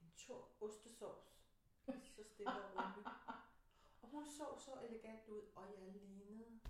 [0.00, 1.26] en tung ostesovs.
[2.16, 3.08] Så stille og roligt.
[4.02, 6.60] Og hun så så elegant ud, og jeg lignede...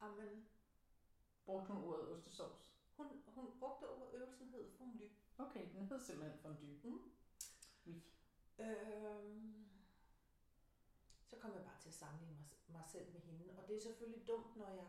[0.00, 0.48] Amen.
[1.46, 2.74] Brugte hun ordet ostesovs?
[2.96, 5.10] Hun, hun brugte ordet, øvelsen hed fondue.
[5.38, 6.80] Okay, den hed simpelthen fondue.
[6.84, 7.10] Mm.
[7.86, 8.02] Oui.
[8.58, 9.67] Øhm,
[11.30, 13.44] så kom jeg bare til at sammenligne mig, mig selv med hende.
[13.58, 14.86] Og det er selvfølgelig dumt, når jeg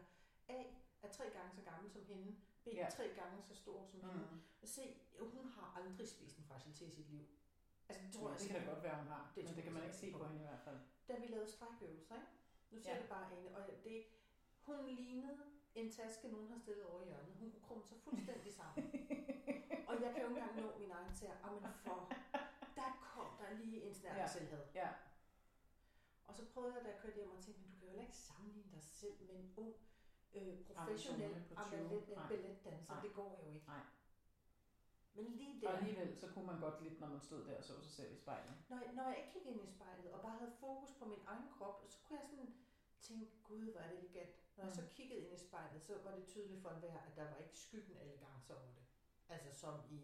[0.47, 0.59] A
[1.05, 2.73] er tre gange så gammel som hende, B Ja.
[2.83, 2.89] ja.
[2.97, 4.07] tre gange så stor som mm.
[4.09, 4.27] hende.
[4.31, 4.67] Mm.
[4.67, 4.77] C,
[5.19, 7.25] hun har aldrig spist en fragilitet i sit liv.
[7.89, 9.31] Altså, det tror Ja, jeg det kan da godt være, hun har.
[9.35, 10.79] Det men det kan man ikke se på hende i hvert fald.
[11.07, 12.27] Da vi lavede strækøvelser, ikke?
[12.71, 13.01] Nu siger Ja.
[13.01, 14.05] det bare Ane, og det,
[14.61, 15.37] hun lignede
[15.75, 17.35] en taske, nogen har stillet over i hjørnet.
[17.39, 18.83] Hun kunne krumme sig fuldstændig sammen.
[19.89, 21.51] og jeg kan jo ikke engang nå min egen tær.
[21.51, 22.11] men for,
[22.75, 24.27] der kom der lige en snært ja.
[24.27, 24.63] selvhed.
[24.75, 24.89] Ja.
[26.29, 28.05] Og så prøvede jeg, da jeg kørte hjem og tænkte, men du kan jo heller
[28.09, 29.73] ikke sammenligne dig selv med en ung,
[30.37, 31.71] øh, professionel Amazone på 20.
[31.71, 32.27] ballet, Nej.
[32.31, 33.01] balletdanser.
[33.05, 33.67] Det går jo ikke.
[33.67, 33.83] Nej.
[35.13, 37.63] Men lige Og der, alligevel, så kunne man godt lidt, når man stod der og
[37.63, 38.53] så sig selv i spejlet.
[38.69, 41.19] når, jeg- når jeg ikke kiggede ind i spejlet og bare havde fokus på min
[41.25, 42.53] egen krop, så kunne jeg sådan
[43.01, 44.35] tænke, gud, hvor er det elegant.
[44.57, 44.87] Når jeg så Mm.
[44.95, 47.97] kiggede ind i spejlet, så var det tydeligt for enhver, at der var ikke skyggen
[47.97, 48.83] af elegance over det.
[49.29, 49.99] Altså som i,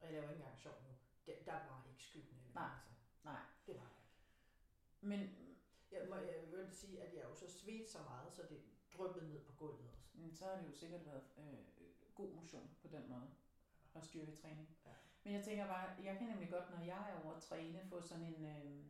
[0.00, 0.92] og jeg laver ikke engang sjov nu,
[1.26, 2.64] der, der var ikke skyggen af Nej.
[2.66, 2.90] elegance.
[3.24, 3.40] Nej.
[3.66, 3.90] Det var.
[5.00, 5.20] Men
[5.92, 8.60] Jeg må jeg vil sige, at jeg jo så svedte så meget, så det
[8.92, 10.08] dryppede ned på gulvet også.
[10.14, 11.58] mm, så har det jo sikkert været øh,
[12.14, 13.30] god motion på den måde.
[13.94, 14.68] Og styrketræning.
[14.86, 14.90] Ja.
[15.24, 18.00] Men jeg tænker bare, jeg kan nemlig godt, når jeg er over at træne, få
[18.00, 18.44] sådan en...
[18.44, 18.84] Øh,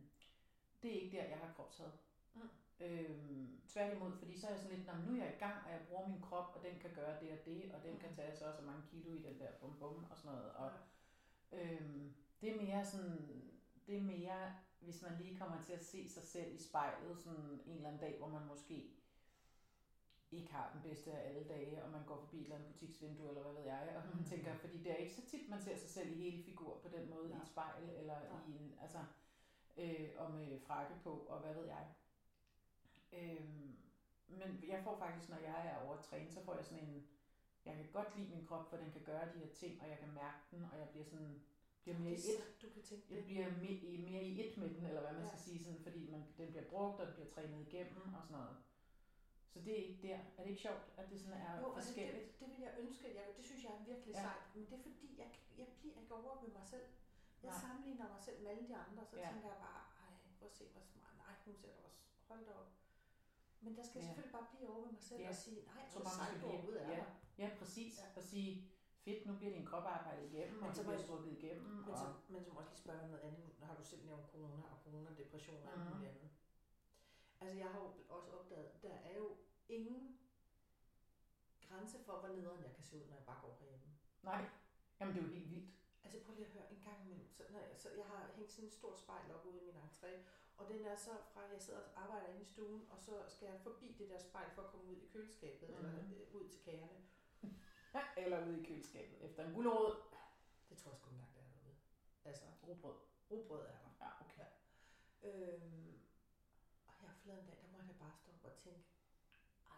[0.83, 1.91] det er ikke der, jeg har kropshad.
[2.33, 2.49] Mm.
[2.79, 5.65] Øhm, tværtimod, fordi så er jeg sådan lidt, "Nå, men nu er jeg i gang,
[5.65, 8.09] og jeg bruger min krop, og den kan gøre det og det, og den kan
[8.09, 8.15] Mm.
[8.15, 10.51] tage så og så mange kilo i den der bum bum og sådan noget.
[10.51, 10.71] Og,
[11.51, 11.71] Ja.
[11.71, 13.47] øhm, det er mere sådan
[13.87, 17.61] det er mere, hvis man lige kommer til at se sig selv i spejlet sådan
[17.65, 18.91] en eller anden dag, hvor man måske
[20.31, 23.29] ikke har den bedste af alle dage, og man går forbi et eller andet butiksvindue,
[23.29, 24.23] eller hvad ved jeg, og man Mm.
[24.29, 26.87] tænker, fordi det er ikke så tit, man ser sig selv i hele figur på
[26.89, 27.37] den måde, Nej.
[27.37, 28.39] i et spejl, eller Nej.
[28.47, 28.99] i en, altså,
[29.77, 31.87] øh, og med frakke på, og hvad ved jeg.
[33.13, 33.45] Øh,
[34.27, 37.07] men jeg får faktisk, når jeg er over at træne, så får jeg sådan en,
[37.65, 39.97] jeg kan godt lide min krop, for den kan gøre de her ting, og jeg
[39.99, 41.41] kan mærke den, og jeg bliver sådan,
[41.83, 43.25] bliver mere i det et du kan tænke jeg det.
[43.25, 45.27] bliver mere i, mere i et med den, eller hvad man Ja.
[45.27, 48.37] skal sige, sådan, fordi man, den bliver brugt, og den bliver trænet igennem og sådan
[48.37, 48.55] noget.
[49.53, 50.19] Så det er ikke der.
[50.37, 52.25] Er det ikke sjovt, at det sådan er Jo, altså forskelligt?
[52.31, 53.05] det, det vil jeg ønske.
[53.19, 54.21] Jeg, det synes jeg er virkelig Ja.
[54.27, 54.45] sejt.
[54.55, 56.87] Men det er fordi, jeg, jeg bliver ikke over ved mig selv.
[57.43, 57.61] Jeg Nej.
[57.63, 59.27] sammenligner mig selv med alle de andre, så Ja.
[59.31, 61.13] tænker jeg bare, ej, prøv at se, hvor smart.
[61.23, 62.01] Nej, hun ser da også.
[62.29, 62.71] Hold da op.
[63.63, 64.05] Men der skal Ja.
[64.05, 65.29] selvfølgelig bare blive over ved mig selv Ja.
[65.29, 67.03] og sige, nej, er det bare, sejt, overhovedet er ja.
[67.41, 67.93] Ja, præcis.
[67.99, 68.05] Ja.
[68.17, 68.49] Og sige,
[69.05, 71.63] fedt, nu bliver din krop arbejdet igennem, Men og så bliver strukket igennem.
[71.85, 73.45] Men Og, så, men så må jeg lige spørge noget andet.
[73.59, 75.87] Nu har du selv nævnt corona og corona, depression og Mhm.
[75.89, 76.29] muligt andet.
[77.41, 79.27] Altså jeg har jo også opdaget, der er jo
[79.69, 80.19] ingen
[81.69, 83.87] grænse for, hvor nederen jeg kan se ud, når jeg bare går herhjemme.
[84.23, 84.49] nej,
[84.99, 85.69] jamen det er jo helt vildt.
[86.03, 87.29] Altså prøv lige at høre en gang imellem.
[87.37, 89.75] Så, når jeg, så jeg har hængt sådan en stor spejl op ude i min
[89.75, 90.11] entré,
[90.57, 93.23] og den er så fra, at jeg sidder og arbejder inde i stuen, og så
[93.27, 95.75] skal jeg forbi det der spejl for at komme ud i køleskabet, mm.
[95.75, 96.99] eller øh, ud til kagerne.
[98.21, 99.95] Eller ude i køleskabet efter en gulerod.
[100.69, 101.75] Det tror jeg sgu engang, der er derude.
[102.25, 102.95] Altså, Rugbrød.
[103.31, 103.89] rugbrød er der.
[104.01, 104.45] Ja, okay.
[105.23, 105.99] Øhm,
[106.87, 108.83] og her forleden dag, der måtte jeg bare stoppe og tænke,
[109.69, 109.77] ej,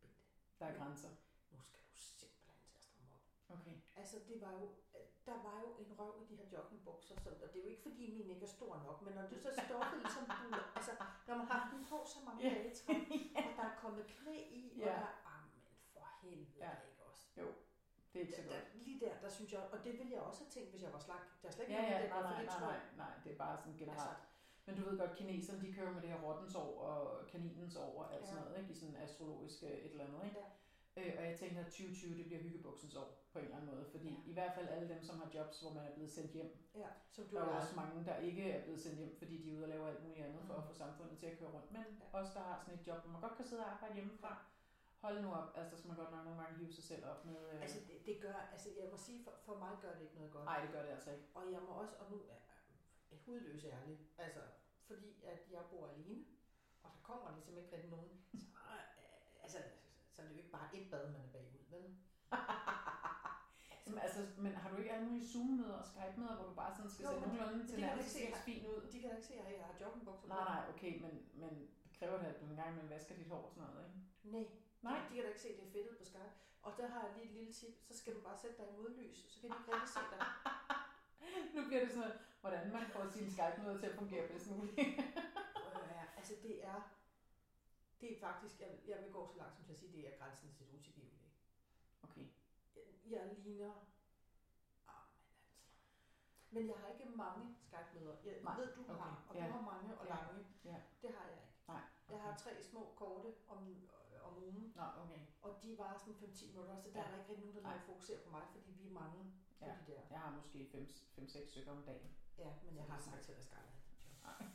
[0.00, 0.16] Bente,
[0.58, 1.08] Der er grænser.
[1.50, 3.24] nu skal du simpelthen til at stramme op.
[3.60, 3.76] Okay.
[3.96, 4.68] Altså, det var jo,
[5.26, 7.82] der var jo en røv i de her joggingbukser, som, og det er jo ikke
[7.82, 10.92] fordi min ikke er stor nok, men når det så stoppet ligesom buler, altså,
[11.26, 12.54] når man har den på så mange Ja.
[12.54, 12.70] dage
[13.48, 14.92] og der er kommet knæ i, og Ja.
[14.92, 16.74] der, ah, men for helvede, Ja.
[17.46, 17.60] Også?
[18.12, 18.54] Det er ikke så godt.
[18.54, 20.92] der, lige der, der synes jeg, og det ville jeg også have tænkt, hvis jeg
[20.92, 21.24] var slank.
[21.42, 23.12] Der er slet ikke Ja, noget ja, det, nej, for nej, det nej, nej, nej,
[23.24, 24.00] det er bare sådan generelt.
[24.10, 24.26] Altså,
[24.66, 27.92] Men du ved godt, kineserne, de kører med det her rottens år og kaninens år
[28.02, 28.26] og alt Ja.
[28.26, 28.70] sådan noget, ikke?
[28.72, 30.38] I sådan astrologisk et eller andet, ikke?
[30.40, 30.46] Ja.
[31.00, 33.86] Øh, og jeg tænker, at 2020, det bliver hyggebuksens år på en eller anden måde,
[33.90, 34.30] fordi Ja.
[34.30, 36.50] i hvert fald alle dem, som har jobs, hvor man er blevet sendt hjem.
[36.74, 39.16] ja, som du Der er jo og også mange, der ikke er blevet sendt hjem,
[39.18, 40.60] fordi de er ude og lave alt muligt andet for Mm.
[40.60, 41.72] at få samfundet til at køre rundt.
[41.72, 42.18] Men Ja.
[42.18, 44.44] os, der har sådan et job, hvor man godt kan sidde og arbejde hjemmefra,
[45.04, 47.24] hold nu op, altså der skal man godt nok nogle gange hive sig selv op
[47.24, 47.40] med...
[47.52, 47.62] Øh...
[47.62, 50.32] Altså, det, det gør, altså jeg må sige, for, for mig gør det ikke noget
[50.32, 50.44] godt.
[50.44, 51.26] Nej, det gør det altså ikke.
[51.34, 52.40] Og jeg må også, og nu er
[53.10, 54.40] jeg hudløs ærlig, altså
[54.86, 56.24] fordi at jeg bor alene,
[56.82, 59.58] og der kommer ligesom ikke rigtig nogen, så, øh, altså,
[60.12, 61.96] så er det jo ikke bare et bad, man er bagud, vel?
[63.86, 66.90] Jamen, altså, men har du ikke alle mulige Zoom-møder og Skype-møder, hvor du bare sådan
[66.90, 68.88] skal Jo, se nogenlunde til nærmest ikke se fint ud?
[68.92, 71.90] De kan da ikke se, at jeg har joggingbukser Nej, nej, okay, men, men det
[71.98, 73.98] kræver det, at du en gang imellem vasker dit hår og sådan noget, ikke?
[74.36, 74.46] Nej,
[74.82, 74.98] Nej.
[75.08, 76.32] De, kan da ikke se, at det er fedtet på Skype.
[76.62, 78.76] Og der har jeg lige et lille tip, så skal du bare sætte dig i
[78.76, 80.20] modlys, så kan de ikke rigtig se dig.
[81.54, 84.78] nu bliver det sådan noget, hvordan man får sin Skype-møde til at fungere bedst muligt.
[84.78, 86.80] Øh, altså det er,
[88.00, 90.02] det er faktisk, jeg, vil- jeg vil gå så langt som til at sige, det
[90.14, 91.30] er grænsen til det utilgivelige.
[92.02, 92.26] okay.
[92.76, 93.72] Jeg, jeg ligner,
[94.86, 94.94] men
[95.26, 95.36] altså.
[96.50, 98.16] Men jeg har ikke mange Skype-møder.
[98.24, 100.46] Jeg Nej, ved, du okay, har, og ja, du har mange og ja, lange.
[100.64, 100.76] ja.
[101.02, 101.52] Det har jeg ikke.
[101.68, 103.88] Nej, Jeg har tre små korte om,
[104.46, 105.20] ugen, Nå, okay.
[105.42, 107.04] og de var sådan 5-10 minutter, så der Ja.
[107.06, 107.72] er der ikke rigtig nogen, der Nej.
[107.72, 109.20] lader fokusere på mig, fordi vi er mange
[109.58, 109.74] på Ja.
[109.86, 110.00] de der.
[110.10, 110.58] Jeg har måske
[111.16, 112.10] 5-6 stykker om dagen.
[112.38, 113.72] Ja, men jeg har sagt til dig, Skype.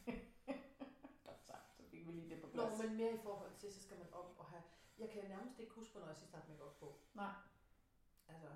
[1.28, 2.80] Godt sagt, så fik vi lige det på Nå, plads.
[2.82, 4.64] men mere i forhold til, så skal man op og have...
[4.98, 7.00] Jeg kan nærmest ikke huske, hvornår jeg sidst har haft makeup på.
[7.14, 7.34] Nej.
[8.28, 8.48] Altså,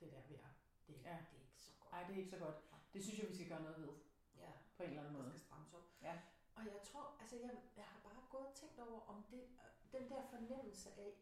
[0.00, 0.48] det der vi er,
[0.86, 1.16] det, er- Ja.
[1.30, 1.92] det er ikke så godt.
[1.92, 2.56] Nej, det er ikke så godt.
[2.92, 3.88] Det synes jeg, vi skal gøre noget ved,
[4.36, 5.30] Ja, på en eller anden der måde.
[5.32, 5.86] skal strammes op.
[6.02, 6.18] Ja.
[6.56, 9.42] Og jeg tror, altså jeg, jeg har bare gået og tænkt over, om det,
[9.92, 11.14] den der fornemmelse af,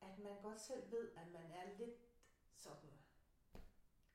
[0.00, 2.00] at man godt selv ved, at man er lidt
[2.54, 2.90] sådan,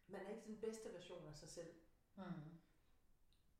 [0.08, 1.74] man er ikke den bedste version af sig selv.
[2.16, 2.24] Mm.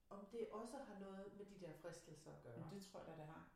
[0.10, 2.58] Om det også har noget med de der fristelser at gøre.
[2.58, 3.50] Men det tror jeg da, det har.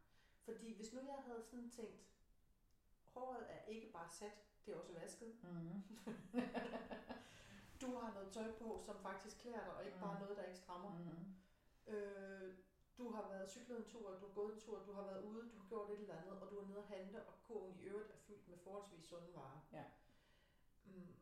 [0.44, 2.02] Fordi hvis nu jeg havde sådan tænkt,
[3.04, 5.36] håret er ikke bare sat, det er også vasket.
[5.44, 5.82] Mm.
[7.82, 10.22] Du har noget tøj på, som faktisk klæder dig, og ikke bare Mm.
[10.22, 10.92] noget, der ikke strammer.
[10.98, 11.94] Mm.
[11.94, 12.58] Øh,
[13.46, 15.68] været cyklet en tur, du har gået en tur, du har været ude, du har
[15.70, 18.18] gjort et eller andet, og du er nede og handle, og kurven i øvrigt er
[18.28, 19.60] fyldt med forholdsvis sunde varer.
[19.72, 19.84] Ja.
[20.86, 21.16] Mm.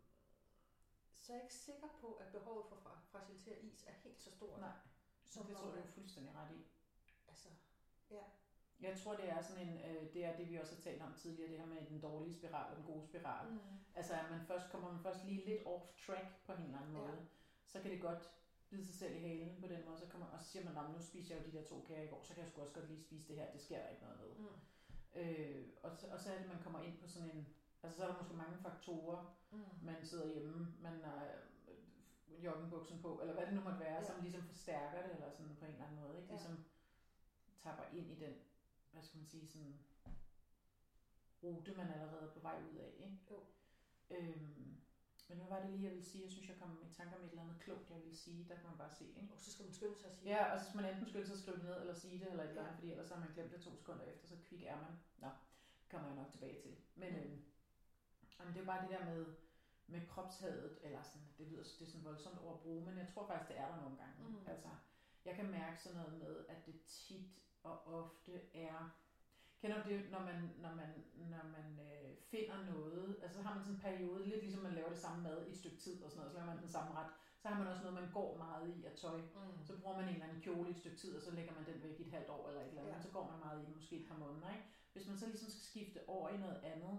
[1.18, 4.32] Så er jeg ikke sikker på, at behovet for at fragilitere is er helt så
[4.32, 4.60] stort.
[4.60, 4.72] Nej,
[5.26, 6.62] som det tror jeg, du er fuldstændig ret i.
[7.28, 7.50] Altså,
[8.82, 11.14] Jeg tror, det er sådan en, øh, det er det, vi også har talt om
[11.14, 13.52] tidligere, det her med den dårlige spiral og den gode spiral.
[13.52, 13.60] mm.
[13.96, 16.96] Altså, at man først kommer man først lige lidt off track på en eller anden
[16.96, 17.00] Ja.
[17.02, 17.28] måde.
[17.66, 18.30] Så kan det godt
[18.74, 19.98] bide sig selv i halen på den måde.
[20.04, 21.78] Så kommer, og så siger man, "Nå, men nu spiser jeg jo de der to
[21.88, 23.52] kager i går, så kan jeg sgu også godt lige spise det her.
[23.56, 24.32] Det sker der ikke noget ved.
[24.44, 24.60] Mm.
[25.22, 27.48] Øh, og, så, og så er det, man kommer ind på sådan en...
[27.84, 29.22] Altså, så er der måske mange faktorer.
[29.52, 29.60] Mm.
[29.90, 31.22] Man sidder hjemme, man er
[32.44, 34.04] joggingbuksen på, eller hvad det nu måtte være, ja.
[34.04, 36.28] som ligesom forstærker det, eller sådan på en eller anden måde, ikke?
[36.30, 36.34] Ja.
[36.36, 36.66] Ligesom
[37.64, 38.34] tapper ind i den,
[38.92, 39.80] hvad skal man sige, sådan
[41.44, 43.18] rute, man allerede er på vej ud af, ikke?
[43.32, 43.40] Jo.
[44.10, 44.78] Øhm,
[45.38, 46.24] men hvad var det lige, jeg ville sige?
[46.24, 48.46] Jeg synes, jeg kom i tanke om et eller andet klogt, jeg ville sige.
[48.50, 49.34] Der kan man bare se, ikke?
[49.34, 50.30] Og så skal man skynde sig at sige.
[50.30, 52.28] Ja, og så skal man enten skynde sig at skrive det ned, eller sige det,
[52.32, 54.64] eller et eller andet, fordi ellers har man glemt det to sekunder efter, så kvik
[54.64, 54.94] er man.
[55.18, 55.28] Nå,
[55.82, 56.76] det kommer jeg nok tilbage til.
[56.96, 57.20] Men Mm.
[57.20, 57.44] øhm,
[58.40, 59.26] jamen, det er bare det der med,
[59.88, 63.08] med kropshadet, eller sådan, det lyder det er sådan voldsomt ord at bruge, men jeg
[63.14, 64.16] tror faktisk, det er der nogle gange.
[64.30, 64.48] Mm.
[64.48, 64.70] Altså,
[65.26, 67.32] jeg kan mærke sådan noget med, at det tit
[67.64, 69.00] og ofte er...
[69.64, 70.90] Kender du det, når man, når man,
[71.34, 74.78] når man øh, finder noget, altså så har man sådan en periode, lidt ligesom man
[74.80, 76.70] laver det samme mad i et stykke tid og sådan noget, så laver man den
[76.76, 79.18] samme ret, så har man også noget, man går meget i af tøj.
[79.22, 79.66] Mm.
[79.68, 81.66] Så bruger man en eller anden kjole i et stykke tid, og så lægger man
[81.70, 83.02] den væk i et halvt år eller et eller andet, Ja.
[83.02, 84.50] så går man meget i den, måske et par måneder.
[84.56, 84.66] Ikke?
[84.94, 86.96] Hvis man så ligesom skal skifte over i noget andet,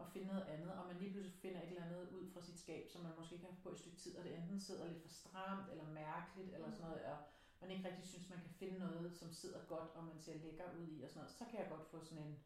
[0.00, 2.58] og finde noget andet, og man lige pludselig finder et eller andet ud fra sit
[2.64, 4.60] skab, som man måske ikke har haft på i et stykke tid, og det enten
[4.60, 7.16] sidder lidt for stramt, eller mærkeligt, eller sådan noget, og
[7.60, 10.64] man ikke rigtig synes, man kan finde noget, som sidder godt, og man ser lækker
[10.78, 12.38] ud i, og sådan noget, så kan jeg godt få sådan en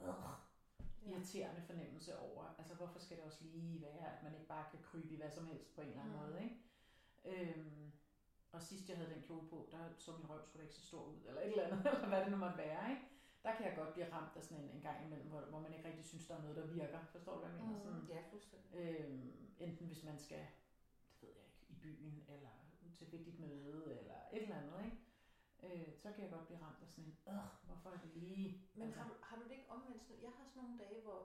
[0.00, 0.14] øh,
[1.02, 4.80] irriterende fornemmelse over, altså hvorfor skal det også lige være, at man ikke bare kan
[4.82, 6.22] krybe i hvad som helst på en eller anden Mm.
[6.22, 6.56] måde, ikke?
[7.24, 7.92] Øhm,
[8.52, 11.04] og sidst jeg havde den kjole på, der så min røv skulle ikke så stor
[11.04, 13.02] ud, eller et eller andet, eller hvad det nu måtte være, ikke?
[13.42, 15.74] Der kan jeg godt blive ramt af sådan en, en gang imellem, hvor, hvor man
[15.74, 17.04] ikke rigtig synes, der er noget, der virker.
[17.04, 17.78] Forstår du, hvad jeg mener?
[17.78, 18.06] Sådan, Mm.
[18.08, 18.70] Ja, fuldstændig.
[18.80, 20.46] øhm, enten hvis man skal,
[21.20, 22.48] det ved jeg ikke, i byen, eller
[22.94, 24.98] til et vigtigt møde, eller et eller andet, ikke?
[25.66, 27.34] Øh, så kan jeg godt blive ramt af sådan en, øh,
[27.66, 28.48] hvorfor er det lige...
[28.74, 30.22] Men altså, har, du- har du det ikke omvendt sådan?
[30.22, 31.18] Jeg har sådan nogle dage, hvor...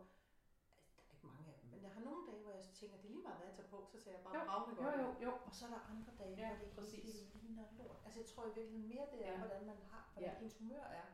[0.95, 3.06] Der er ikke mange af dem, men jeg har nogle dage, hvor jeg tænker, det
[3.10, 5.00] er lige meget, hvad jeg tager på, så ser jeg bare Jo, bravende jo, godt
[5.02, 5.15] jo, ud.
[5.26, 5.32] jo.
[5.47, 6.93] Og så er der andre dage, Ja, hvor det præcis.
[7.21, 7.97] ikke ligner lort.
[8.06, 9.38] Altså jeg tror i virkeligheden mere, det er, Ja.
[9.43, 10.43] hvordan man har, hvordan Ja.
[10.45, 11.08] ens humør er,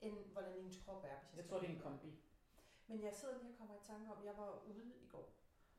[0.00, 1.18] end hvordan ens krop er.
[1.28, 2.10] Hvis Jeg skal tror, det er en kombi.
[2.88, 5.28] Men jeg sidder lige og kommer i tanke om, jeg var ude i går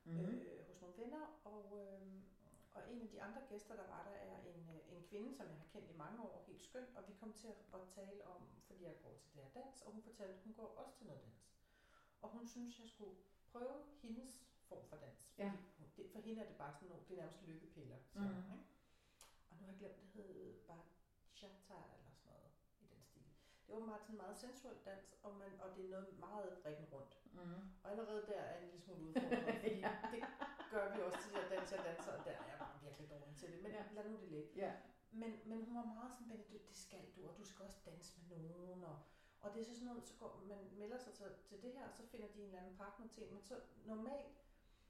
[0.04, 0.22] Mm-hmm.
[0.40, 2.02] øh, hos nogle venner, og, øh,
[2.78, 5.46] og en af de andre gæster, der var der, er en, øh, en kvinde, som
[5.50, 8.42] jeg har kendt i mange år, helt skøn, og vi kom til at, tale om,
[8.68, 11.06] fordi jeg går til det her dans, og hun fortalte, at hun går også til
[11.08, 11.42] noget dans.
[12.22, 13.16] Og hun synes, jeg skulle
[13.52, 15.32] prøve hendes form for dans.
[15.38, 15.52] Ja.
[15.98, 17.98] Det, for hende er det bare sådan nogle, det er nærmest lykkepiller.
[18.14, 18.38] hun, Mhm.
[18.38, 18.66] ikke?
[19.50, 23.24] Og nu har jeg glemt, det hed bachata eller sådan noget i den stil.
[23.68, 26.66] Det var meget sådan en meget sensuel dans, og, man, og det er noget meget
[26.66, 27.14] rigtig rundt.
[27.34, 27.62] Mm-hmm.
[27.84, 29.94] Og allerede der er en lille smule udfordret, fordi Ja.
[30.12, 30.24] det
[30.72, 33.36] gør vi også til at danse og danser, og der er jeg bare virkelig dårlig
[33.38, 33.62] til det.
[33.64, 33.77] Men Ja.
[33.77, 33.77] ja.
[33.96, 34.50] Lad nu det ligge.
[34.56, 34.74] Ja.
[35.12, 38.14] Men, men hun var meget sådan, Benedikt, det skal du, og du skal også danse
[38.30, 38.84] med nogen.
[38.84, 38.98] Og,
[39.42, 41.88] og det er så sådan noget, så går, man melder sig til, til det her,
[41.88, 43.24] og så finder de en eller anden partner til.
[43.34, 44.36] Men så normalt,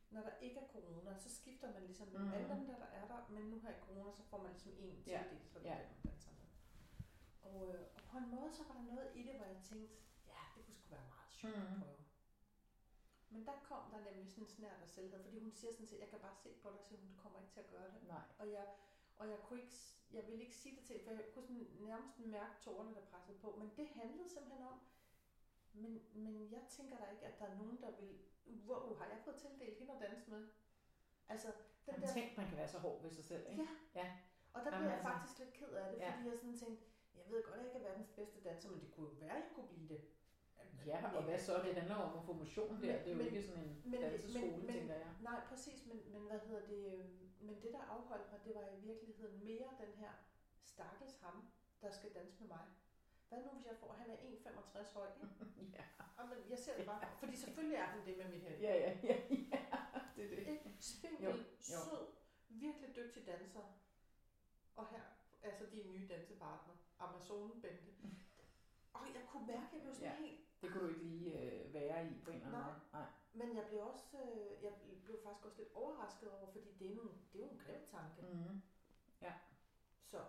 [0.09, 2.33] når der ikke er corona, så skifter man ligesom mm.
[2.33, 3.27] Alle dem der, der er der.
[3.29, 5.23] Men nu her i corona, så får man ligesom en til Ja.
[5.31, 5.75] det, så det Ja.
[5.75, 6.47] man danser med.
[7.41, 9.95] Og, øh, og på en måde, så var der noget i det, hvor jeg tænkte,
[10.27, 11.79] ja, det kunne sgu være meget sjovt at Mhm.
[11.81, 11.97] prøve.
[13.29, 15.97] Men der kom der nemlig sådan en snært af selvhed, fordi hun siger sådan til,
[15.97, 18.03] jeg kan bare se på dig, siger hun, kommer ikke til at gøre det.
[18.07, 18.21] Nej.
[18.39, 18.65] Og jeg,
[19.17, 19.75] og jeg kunne ikke,
[20.11, 23.37] jeg ville ikke sige det til, for jeg kunne sådan nærmest mærke tårerne, der pressede
[23.37, 23.55] på.
[23.59, 24.79] Men det handlede simpelthen om,
[25.73, 28.17] men, men jeg tænker da ikke, at der er nogen, der vil,
[28.67, 30.47] wow, har jeg fået tildelt hende at danse med?
[31.29, 33.61] Altså, den Jamen, der, tænk, man kan være så hård ved sig selv, ikke?
[33.95, 34.01] Ja.
[34.01, 34.17] ja.
[34.53, 36.11] og der Jamen, blev jeg altså- faktisk lidt ked af det, Ja.
[36.15, 38.81] fordi jeg sådan tænkte, jeg ved godt, at jeg ikke er verdens bedste danser, men
[38.81, 40.01] det kunne jo være, at jeg kunne blive det.
[40.91, 41.53] Ja, og hvad så?
[41.65, 42.75] Det handler om at få motion der.
[42.75, 45.11] Men- Det er jo men- ikke sådan en men- danseskole, men- men- tænker jeg.
[45.21, 47.05] Nej, præcis, men, men hvad hedder det, øh,
[47.47, 50.11] men det der afholdt mig, det var i virkeligheden mere den her
[50.63, 51.35] stakkels ham,
[51.81, 52.65] der skal danse med mig.
[53.29, 55.27] Hvad nu, hvis jeg får, han er 1,65 høj, ikke?
[55.77, 55.83] Ja.
[56.19, 58.59] Jamen, jeg ser det bare, fordi selvfølgelig er han det med mit held.
[58.61, 59.15] Ja, ja, ja,
[59.51, 59.59] ja.
[60.15, 60.37] Det er det.
[60.47, 60.75] Ikke?
[60.79, 61.43] Spinkel, jo, jo.
[61.59, 62.07] sød,
[62.49, 63.61] virkelig dygtig danser.
[64.75, 65.01] Og her,
[65.43, 67.91] altså din nye dansepartner, Amazonen Bente.
[68.93, 70.15] Og jeg kunne mærke, at jeg blev sådan Ja.
[70.15, 72.71] helt Det kunne du ikke lige øh, være i på en eller anden Nej.
[72.71, 72.79] måde.
[72.93, 73.09] Nej.
[73.33, 74.71] Men jeg blev også, øh, jeg
[75.05, 77.83] blev faktisk også lidt overrasket over, fordi det er, nogle, det er jo en grim
[77.91, 78.21] tanke.
[78.21, 78.27] Mm.
[78.37, 78.61] Mm-hmm.
[80.11, 80.19] Så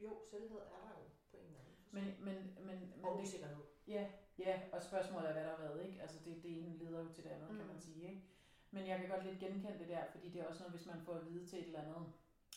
[0.00, 3.22] jo, selvhed er der jo på en eller anden Men, men, men, men og det,
[3.22, 3.56] usikkerhed.
[3.86, 6.02] ja, ja, og spørgsmålet er, hvad der har været, ikke?
[6.02, 7.56] Altså det, det ene leder jo til det andet, mm.
[7.56, 7.72] kan Mm.
[7.72, 8.22] man sige, ikke?
[8.70, 11.00] Men jeg kan godt lidt genkende det der, fordi det er også noget, hvis man
[11.00, 12.12] får at vide til et eller andet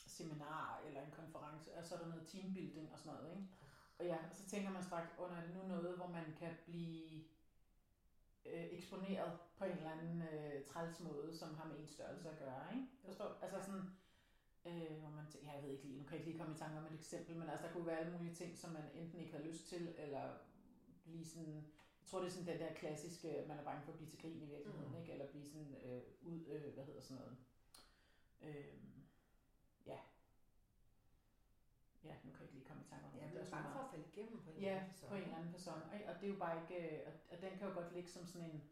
[0.07, 3.47] seminar eller en konference, og så er der noget teambuilding og sådan noget, ikke?
[3.99, 7.23] Og ja, så tænker man straks, under er det nu noget, hvor man kan blive
[8.45, 12.39] øh, eksponeret på en eller anden øh, træls måde, som har med en størrelse at
[12.39, 12.87] gøre, ikke?
[13.05, 13.39] Forstår?
[13.41, 13.89] Altså sådan,
[14.65, 16.57] øh, hvor man tænker, jeg ved ikke lige, nu kan jeg ikke lige komme i
[16.59, 19.19] tanke om et eksempel, men altså der kunne være alle mulige ting, som man enten
[19.19, 20.37] ikke har lyst til, eller
[21.03, 23.97] blive sådan, jeg tror det er sådan den der klassiske, man er bange for at
[23.97, 24.99] blive til grin i virkeligheden, Mhm.
[25.01, 25.11] ikke?
[25.11, 27.37] Eller blive sådan øh, ud, øh, hvad hedder sådan noget,
[28.41, 28.73] øh,
[29.85, 29.97] ja,
[32.03, 33.33] ja, nu kan jeg ikke lige komme i tanke om Ja, det.
[33.33, 35.51] bange meget- for at falde igennem på en Ja, eller anden på en eller anden
[35.51, 35.81] person.
[35.93, 36.07] Ikke?
[36.09, 38.25] Og det er jo bare ikke, øh, og- og den kan jo godt ligge som
[38.27, 38.63] sådan en,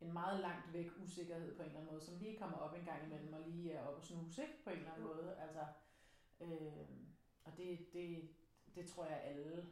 [0.00, 2.84] en meget langt væk usikkerhed på en eller anden måde, som lige kommer op en
[2.84, 4.64] gang imellem og lige er oppe og snuse, ikke?
[4.64, 5.14] På en eller anden Jo.
[5.14, 5.36] måde.
[5.36, 5.66] Altså,
[6.40, 6.88] øh,
[7.44, 8.30] og det, det,
[8.74, 9.66] det tror jeg alle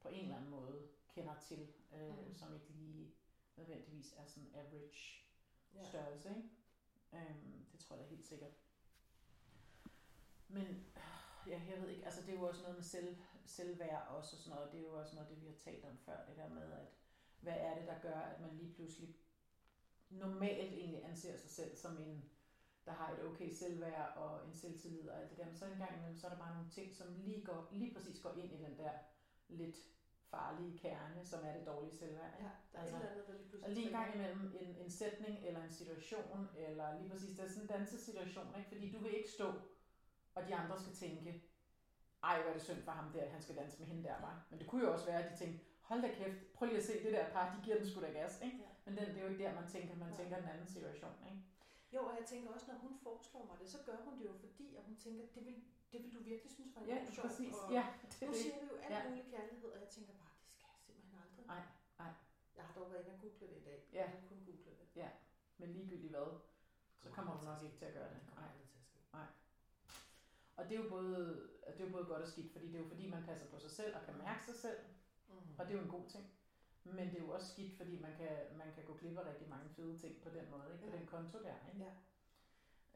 [0.00, 2.34] på en eller anden måde kender til, øh, Mhm.
[2.34, 3.14] som ikke lige
[3.56, 5.24] nødvendigvis er sådan average
[5.74, 5.82] Ja.
[5.88, 6.48] størrelse, ikke?
[7.12, 8.52] Øhm, det tror jeg da helt sikkert.
[10.48, 10.86] Men
[11.46, 14.42] ja, jeg ved ikke, altså det er jo også noget med selv, selvværd også og
[14.42, 14.72] sådan noget.
[14.72, 16.88] Det er jo også noget, det vi har talt om før, det der med, at
[17.40, 19.16] hvad er det, der gør, at man lige pludselig
[20.10, 22.24] normalt egentlig anser sig selv som en,
[22.86, 25.46] der har et okay selvværd og en selvtillid og alt det der.
[25.46, 27.94] Men så en gang imellem, så er der bare nogle ting, som lige, går, lige
[27.94, 28.92] præcis går ind i den der
[29.48, 29.76] lidt
[30.30, 32.32] farlige kerne, som er det dårlige selvværd.
[32.40, 34.52] Ja, der er Altså, et eller andet, der lige pludselig Og lige en gang imellem
[34.60, 38.68] en, en sætning eller en situation, eller lige præcis, det er sådan en dansesituation, ikke?
[38.68, 39.52] fordi du vil ikke stå,
[40.34, 41.42] og de andre skal tænke,
[42.22, 44.20] ej, hvor er det synd for ham der, at han skal danse med hende der,
[44.20, 44.46] var.
[44.50, 46.84] Men det kunne jo også være, at de tænkte, hold da kæft, prøv lige at
[46.84, 48.56] se det der par, de giver den sgu da gas, ikke?
[48.56, 48.68] Ja.
[48.84, 51.42] Men den, det er jo ikke der, man tænker, man tænker den anden situation, ikke?
[51.94, 54.34] Jo, og jeg tænker også, når hun foreslår mig det, så gør hun det jo
[54.44, 55.56] fordi, at hun tænker, det vil,
[55.92, 57.26] det vil du virkelig synes var Ja, enormt sjovt.
[57.28, 57.54] præcis.
[57.64, 57.84] Og Ja,
[58.20, 59.08] det nu siger vi jo alt Ja.
[59.08, 61.46] mulig kærlighed, og jeg tænker bare, det skal jeg simpelthen aldrig.
[61.52, 61.62] Nej,
[62.02, 62.12] nej.
[62.56, 63.78] Jeg har dog været inde og google det i dag.
[63.92, 64.04] Ja.
[64.14, 65.10] Jeg kunne google det.
[65.58, 66.30] Men ligegyldigt hvad,
[67.02, 68.16] så kommer du nok ikke til at gøre det.
[68.20, 68.50] Det kommer Nej.
[68.52, 68.98] aldrig til at ske.
[70.60, 71.16] Og det er, jo både,
[71.66, 73.58] det er jo både godt og skidt, fordi det er jo fordi, man passer på
[73.58, 74.78] sig selv og kan mærke sig selv,
[75.28, 75.36] Mm.
[75.58, 76.26] Og det er jo en god ting.
[76.84, 79.48] Men det er jo også skidt, fordi man kan, man kan gå glip af rigtig
[79.48, 80.84] mange fede ting på den måde, ikke?
[80.84, 80.98] på Ja.
[80.98, 81.54] den konto der.
[81.72, 81.84] Ikke?
[81.84, 81.92] Ja.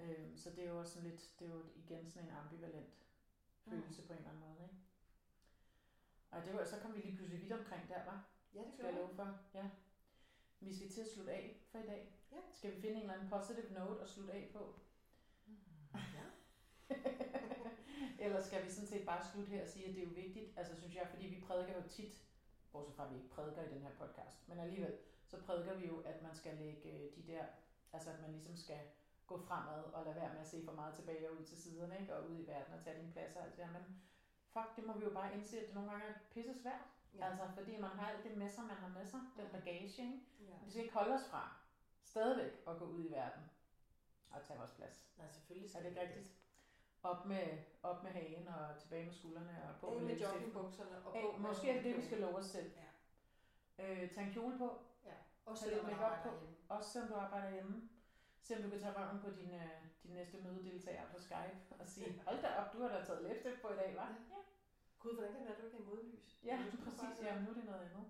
[0.04, 2.94] Øhm, så det er jo også sådan lidt, det er jo igen sådan en ambivalent
[3.64, 3.70] Mm.
[3.72, 4.62] følelse på en eller anden måde.
[4.62, 4.74] Ikke?
[6.30, 8.28] Og det var, så kom vi lige pludselig vidt omkring der, var.
[8.54, 8.94] Ja, det Skal jeg.
[8.94, 9.38] love for?
[9.54, 9.70] Ja.
[10.60, 12.12] Vi skal til at slutte af for i dag.
[12.32, 12.36] Ja.
[12.52, 14.74] Skal vi finde en eller anden positive note at slutte af på?
[15.94, 16.26] Ja.
[18.24, 20.58] Eller skal vi sådan set bare slutte her og sige, at det er jo vigtigt,
[20.58, 22.12] altså synes jeg, fordi vi prædiker jo tit,
[22.72, 24.94] bortset fra at vi ikke prædiker i den her podcast, men alligevel,
[25.26, 27.44] så prædiker vi jo, at man skal lægge øh, de der,
[27.92, 28.80] altså at man ligesom skal
[29.26, 31.98] gå fremad og lade være med at se for meget tilbage og ud til siderne,
[32.00, 32.16] ikke?
[32.16, 34.02] og ud i verden og tage din plads og alt det der, men
[34.52, 36.84] fuck, det må vi jo bare indse, at det nogle gange er pisse svært,
[37.18, 37.30] Ja.
[37.30, 40.20] altså fordi man har alt det med sig, man har med sig, den bagage, ikke?
[40.40, 40.54] ja.
[40.64, 41.56] Vi skal ikke holde os fra
[42.02, 43.42] stadigvæk at gå ud i verden
[44.30, 45.06] og tage vores plads.
[45.18, 46.28] Nej, selvfølgelig Er skal det ikke rigtigt?
[47.04, 47.46] Op med,
[47.82, 50.34] op med hagen og tilbage med skuldrene og på Af med læbestiften.
[50.36, 52.70] joggingbukserne og Af, på med måske er det det, vi skal love os selv.
[53.78, 53.84] Ja.
[53.84, 54.68] Øh, tag en kjole på,
[55.04, 55.16] Ja.
[55.46, 56.38] Også Tag selvom lidt makeup arbejder på.
[56.40, 56.56] hjemme.
[56.68, 57.88] også selvom du arbejder hjemme.
[58.42, 61.86] Se om du kan tage røven på din, øh, din næste mødedeltager på Skype og
[61.88, 64.12] sige, hold da op, du har da taget læbestift på i dag, hva'?
[64.34, 64.40] Ja.
[64.98, 66.38] Gud, hvordan kan det være, du ikke er i modlys?
[66.44, 67.22] Ja, Du præcis.
[67.22, 68.04] Ja, nu er det noget andet.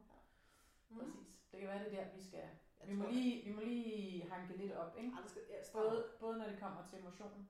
[0.91, 0.99] Mm.
[0.99, 1.31] Præcis.
[1.53, 2.49] Det kan være, det er der, vi skal.
[2.81, 5.13] Jeg Vi må, lige, vi må lige hanke lidt op, ikke?
[5.17, 7.49] aldrig skal, ja, Både, både når det kommer til emotion,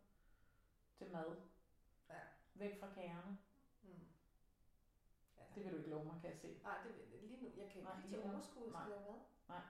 [0.98, 1.37] til mad,
[2.11, 2.20] Ja.
[2.54, 3.38] væk fra kagerne.
[3.83, 3.88] Mm.
[5.38, 5.42] Ja.
[5.54, 6.61] Det vil du ikke love mig, kan jeg se.
[6.62, 8.83] Nej, det, lige nu, jeg kan ikke overskud, Nej.
[8.83, 9.20] skal lave mad.
[9.48, 9.62] Nej.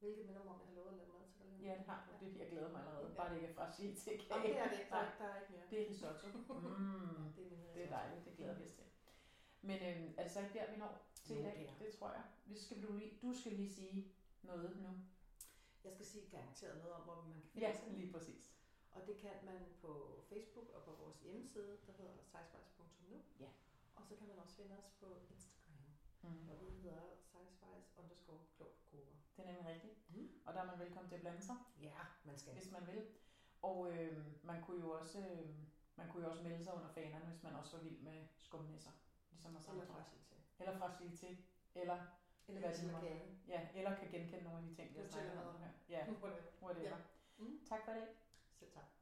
[0.00, 1.58] Hvilket minder mig om, at jeg har lovet at lave mad til dig.
[1.66, 2.24] Ja, det har du.
[2.24, 3.14] Det, jeg glæder mig allerede.
[3.16, 4.90] Bare det ikke er fra sige til Jamen, det er det ikke.
[4.90, 5.04] Der, Nej.
[5.12, 5.66] er- der er ikke mere.
[5.70, 6.26] Det er risotto.
[6.78, 8.24] Mm, det er, min det er dejligt.
[8.24, 8.84] Det glæder vi os til.
[9.62, 10.92] Men øhm, er det så ikke der, vi når
[11.24, 11.54] til i dag?
[11.58, 11.74] det er.
[11.78, 12.22] Det tror jeg.
[12.46, 14.88] Vi skal, du, du skal lige sige noget nu.
[15.84, 18.49] Jeg skal sige garanteret noget om, hvor man kan finde Ja, lige præcis.
[18.92, 19.92] Og det kan man på
[20.28, 23.16] Facebook og på vores hjemmeside, der hedder sejsvejs.nu.
[23.40, 23.48] Ja.
[23.96, 25.56] Og så kan man også finde os på Instagram,
[26.22, 26.30] Mm.
[26.46, 29.14] hvor vi hedder sejsvejs underscore klog på koger.
[29.36, 29.94] Det er nemlig rigtigt.
[30.10, 30.28] Mm.
[30.46, 32.52] Og der er man velkommen til at blande sig, Ja, man skal.
[32.52, 33.06] hvis man vil.
[33.62, 35.54] Og øh, man kunne jo også øh,
[35.96, 38.90] man kunne jo også melde sig under fanerne, hvis man også var vild med skumnisser.
[39.30, 39.94] Ligesom os Eller andre.
[39.94, 40.34] frasilte.
[40.58, 41.38] Eller fragilitet.
[41.74, 41.98] Eller,
[42.48, 43.38] Eller Hvad det måtte kage.
[43.48, 45.70] ja, eller kan genkende nogle af de ting, vi har snakket om her.
[45.88, 46.06] Ja,
[46.62, 46.88] whatever.
[46.88, 46.96] Ja.
[47.38, 47.64] Mm.
[47.68, 48.08] Tak for det.
[48.60, 48.99] Selv tak.